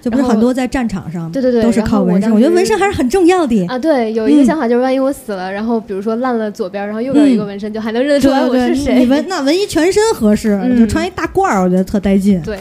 [0.02, 3.66] 就不是很多在战场上，对对对都是靠纹身，当我觉得纹身还是很重要的。
[3.68, 9.00] 啊，对，有一个嗯想法就是万一我死了，然后比如说烂了左边，然后右边有一个嗯纹身，就还能认得出来我是谁。
[9.00, 12.42] 你纹那纹一全身合适，嗯就穿一大褂儿，我觉得特带劲。
[12.42, 12.60] 对，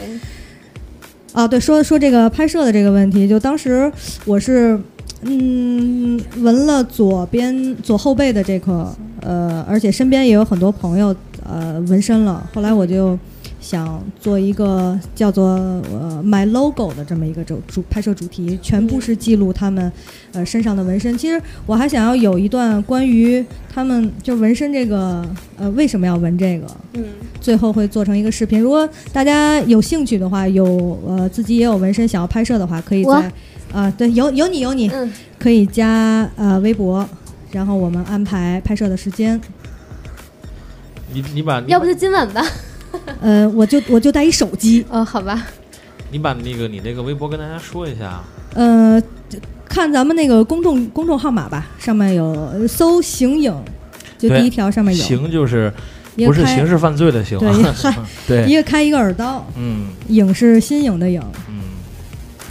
[1.33, 3.91] 啊，对，说说这个拍摄的这个问题，就当时
[4.23, 4.79] 我是
[5.23, 8.73] 嗯纹了左边左后背的这块，
[9.19, 11.13] 呃，而且身边也有很多朋友
[11.45, 12.49] 呃纹身了。
[12.53, 13.19] 后来我就
[13.73, 19.91] 想做一个叫做呃 My Logo 的这么一个主主拍摄主题，全部是记录他们
[20.31, 21.17] 呃身上的纹身。
[21.17, 23.43] 其实我还想要有一段关于
[23.73, 27.03] 他们就纹身这个呃为什么要纹这个，嗯，
[27.41, 28.61] 最后会做成一个视频。
[28.61, 33.31] 如果大家有兴趣的话，有呃自己也有纹身想要拍摄的话，可以在
[33.71, 37.03] 啊、对有有你有你，嗯，可以加呃微博，
[37.51, 39.41] 然后我们安排拍摄的时间。
[41.11, 42.45] 你你把你把要不就今晚吧。
[43.21, 45.45] 呃，我就我就带一手机，哦，好吧，
[46.11, 48.21] 你把那个你那个微博跟大家说一下。
[48.53, 49.01] 呃，
[49.65, 53.53] 看咱们那个公众公众号码吧，上面有呃搜“形影”，
[54.19, 55.73] 就第一条上面有，形就是
[56.15, 57.73] 不是刑事犯罪的刑对啊？
[57.75, 57.95] 嗨
[58.27, 61.19] 对，一个开一个耳刀，嗯影是新颖的影。
[61.49, 61.61] 嗯，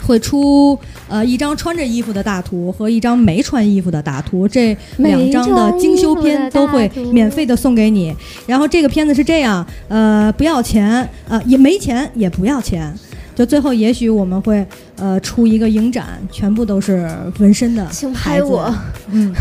[0.05, 0.77] 会出
[1.07, 8.13] 呃一张穿着衣服的大图和一张没穿衣服的大图，这两张的精修片都会免费的送给你。
[8.45, 12.93] 然后这个片子是这样，呃，不要钱，呃，也没钱，也不要钱。
[13.35, 14.63] 就最后也许我们会
[14.97, 18.71] 呃出一个影展，全部都是纹身的，请拍我，
[19.09, 19.33] 嗯，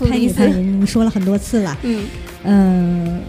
[0.00, 2.04] 拍你拍你，你说了很多次了，嗯，
[2.44, 3.20] 嗯、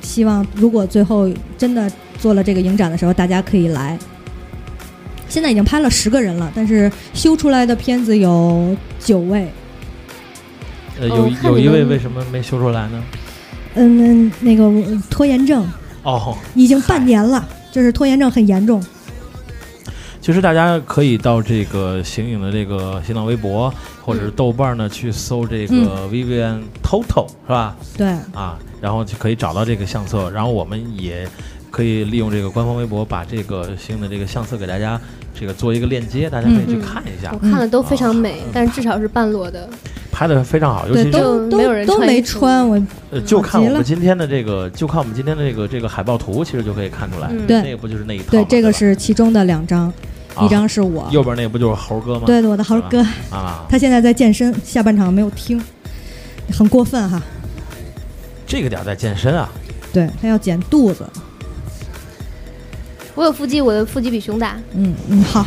[0.00, 1.28] 希望如果最后
[1.58, 3.98] 真的做了这个影展的时候，大家可以来。
[5.28, 9.48] 现在已经拍了十个人了，但是修出来的片子有九位。
[11.00, 13.02] 呃，哦有有一位为什么没修出来呢？
[13.74, 15.68] 嗯，那个我拖延症
[16.02, 18.82] 哦，已经半年了，就是拖延症很严重。
[20.22, 23.72] 其实大家可以到这个形影的这个新浪微博
[24.02, 27.76] 或者是豆瓣呢去搜这嗯个 Vivian Toto 是吧？
[27.96, 31.28] 对，啊，然后就可以找到这个相册，然后我们也
[31.76, 34.98] 可以利用这个官方微博把这个新的这个相册给大家
[35.38, 37.30] 这个做一个链接，大家可以去嗯看一下。
[37.34, 38.50] 我，看了都非常美，嗯。
[38.50, 39.68] 但是至少是半裸的。
[40.10, 47.46] 拍的非常好，尤对，其是都没有人都都没穿我呃，就看我们今天的这个，就看我们今天的这个这个海报图，其实就可以看出来，嗯。
[47.46, 47.60] 对。
[47.60, 49.92] 那个不就是那一套对这个是其中的两张，
[50.34, 52.22] 啊一张是我，右边那个不就是猴哥吗？
[52.24, 53.00] 对我的猴哥，
[53.30, 55.62] 啊，他现在在健身，下半场没有听，
[56.50, 57.22] 很过分哈。
[58.46, 59.46] 这个点儿在健身啊，
[59.92, 61.04] 对他要减肚子，
[63.16, 64.56] 我有腹肌，我的腹肌比胸大。
[64.74, 65.46] 嗯嗯，好，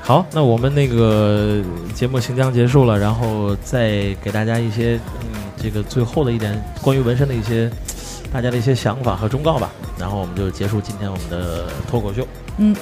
[0.00, 1.60] 好，那我们那个
[1.92, 7.68] 节目行将结束了，然后再给大家一些嗯，这个最后的一点关于纹身的一些
[8.32, 12.24] 大家的一些想法和忠告吧，然后我们就结束今天我们的脱口秀。
[12.58, 12.74] 嗯，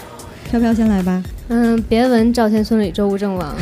[0.50, 1.22] 飘飘先来吧。
[1.48, 3.56] 嗯，别纹赵钱孙李周吴郑王。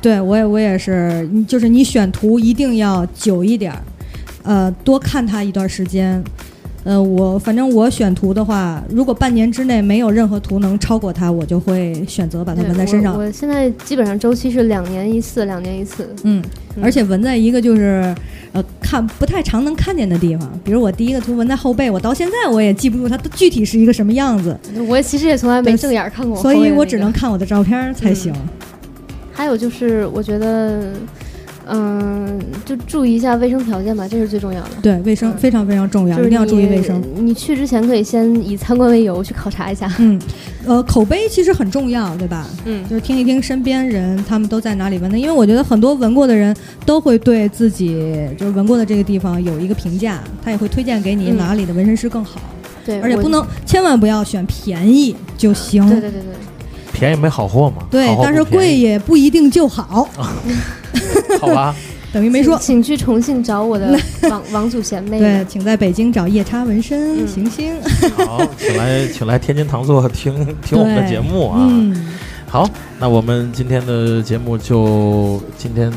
[0.00, 3.82] 对我也我也是，就是你选图一定要久一点儿，
[4.44, 6.22] 呃，多看它一段时间。
[6.84, 13.20] 呃，我反正我选图的话，如果半年之内没有任何图能超过它，我就会选择把它纹在身上我。
[13.20, 16.08] 我现在基本上周期是两年一次，两年一次。
[16.22, 16.42] 嗯，
[16.76, 18.14] 嗯而且纹在一个就是
[18.52, 24.56] 呃看不太常能看见的地方，比如我第一个图纹在后背，我到现在我也记不住它具体是一个什么样子，
[24.86, 28.32] 我其实也从来没正眼看过所以我只能看我的照片才行。
[29.32, 30.92] 还有就是，我觉得，
[31.70, 34.70] 嗯，就注意一下卫生条件吧，这是最重要的。
[34.82, 37.02] 对，卫生嗯非常非常重要，就是一定要注意卫生。。
[37.16, 39.90] 你去之前可以先以参观为由去考察一下。
[39.98, 40.20] 嗯，
[40.66, 42.46] 呃，口碑其实很重要，对吧？
[42.64, 46.56] 嗯就是听一听身边人他们都在哪里闻的，因为我觉得很多闻过的人
[46.86, 47.88] 都会对自己
[48.38, 52.40] 就是闻过的这个地方有一个评价，他也会推荐给你嗯哪里的纹身师更好，
[52.84, 55.86] 对，而且不能千万不要选便宜就行。
[55.88, 56.32] 对对对对，
[56.92, 57.82] 便宜没好货嘛。
[57.90, 60.08] 对但是贵，也不一定就好，
[61.40, 61.74] 好吧？
[62.12, 62.56] 等于没说。
[62.58, 63.98] 请请去重庆找我的
[64.30, 67.74] 王王祖贤妹对，请在北京找夜叉纹身、嗯行星。
[68.16, 71.58] 好，请来请来天津糖座听听我们的节目啊。
[71.68, 72.14] 嗯，
[72.46, 72.68] 好，
[72.98, 75.92] 那我们今天的节目就今天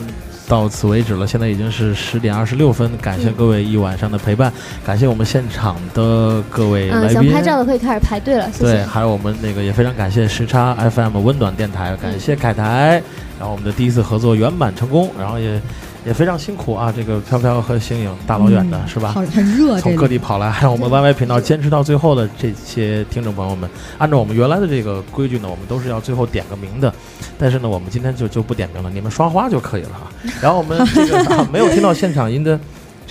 [0.50, 1.26] 到此为止了。
[1.26, 4.52] 现在已经是十点二十六分，感谢嗯各位一晚上的陪伴，
[4.86, 7.32] 感谢我们现场的各位嗯，来宾。
[7.32, 13.02] 想拍照的可以开始排队了，谢对，还有我们那个也非常感谢时差 FM 温暖电台，感谢凯台，
[13.42, 15.60] 然后我们的第一次合作圆满成功，然后也
[16.06, 19.14] 也非常辛苦啊，这个飘飘和星影大老远的、嗯是吧？
[19.14, 20.08] 好，很热，从各。
[20.08, 23.68] 地跑来， 还有我们 YY 频道坚持到最后的这些听众朋友们，
[23.98, 26.94] 按照我们原来的这个规矩呢，我们都是要最后点个名的，
[27.40, 30.06] 但是呢，我们今天就就不点名了，你们刷花就可以了啊。
[30.40, 32.60] 然后我们这个、 啊、没有听到现场音的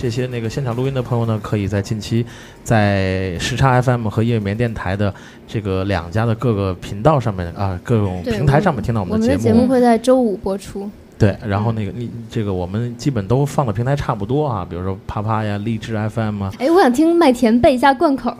[0.01, 2.25] 这些那个现场录音的朋友呢，可以在近期
[2.63, 5.13] 在时差 FM 和夜眠电台的
[5.47, 9.61] 这个两家的各个频道上面啊，各种平台上面听到我我们的节目。
[9.61, 9.67] 我们的节目。
[9.67, 10.89] 会在周五播出。
[11.19, 18.35] 对，然后那个你这个我们基本都放的平台差不多啊，比如说啪啪呀、荔枝 FM 啊，哎，我想听麦田背一下贯口。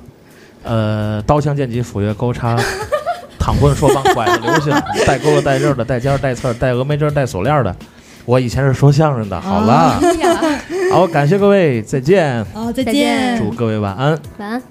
[0.63, 2.57] 呃，刀枪剑戟斧钺钩叉，
[3.37, 4.73] 躺棍说棒拐子流星，
[5.05, 7.75] 带钩的带刃的带尖儿带刺儿带峨眉针带锁链的。
[8.25, 9.99] 我以前是说相声的，好了，
[10.91, 13.37] 好，感谢各位，再见，好，再见。
[13.37, 14.19] 祝各位晚安。
[14.37, 14.61] 晚安。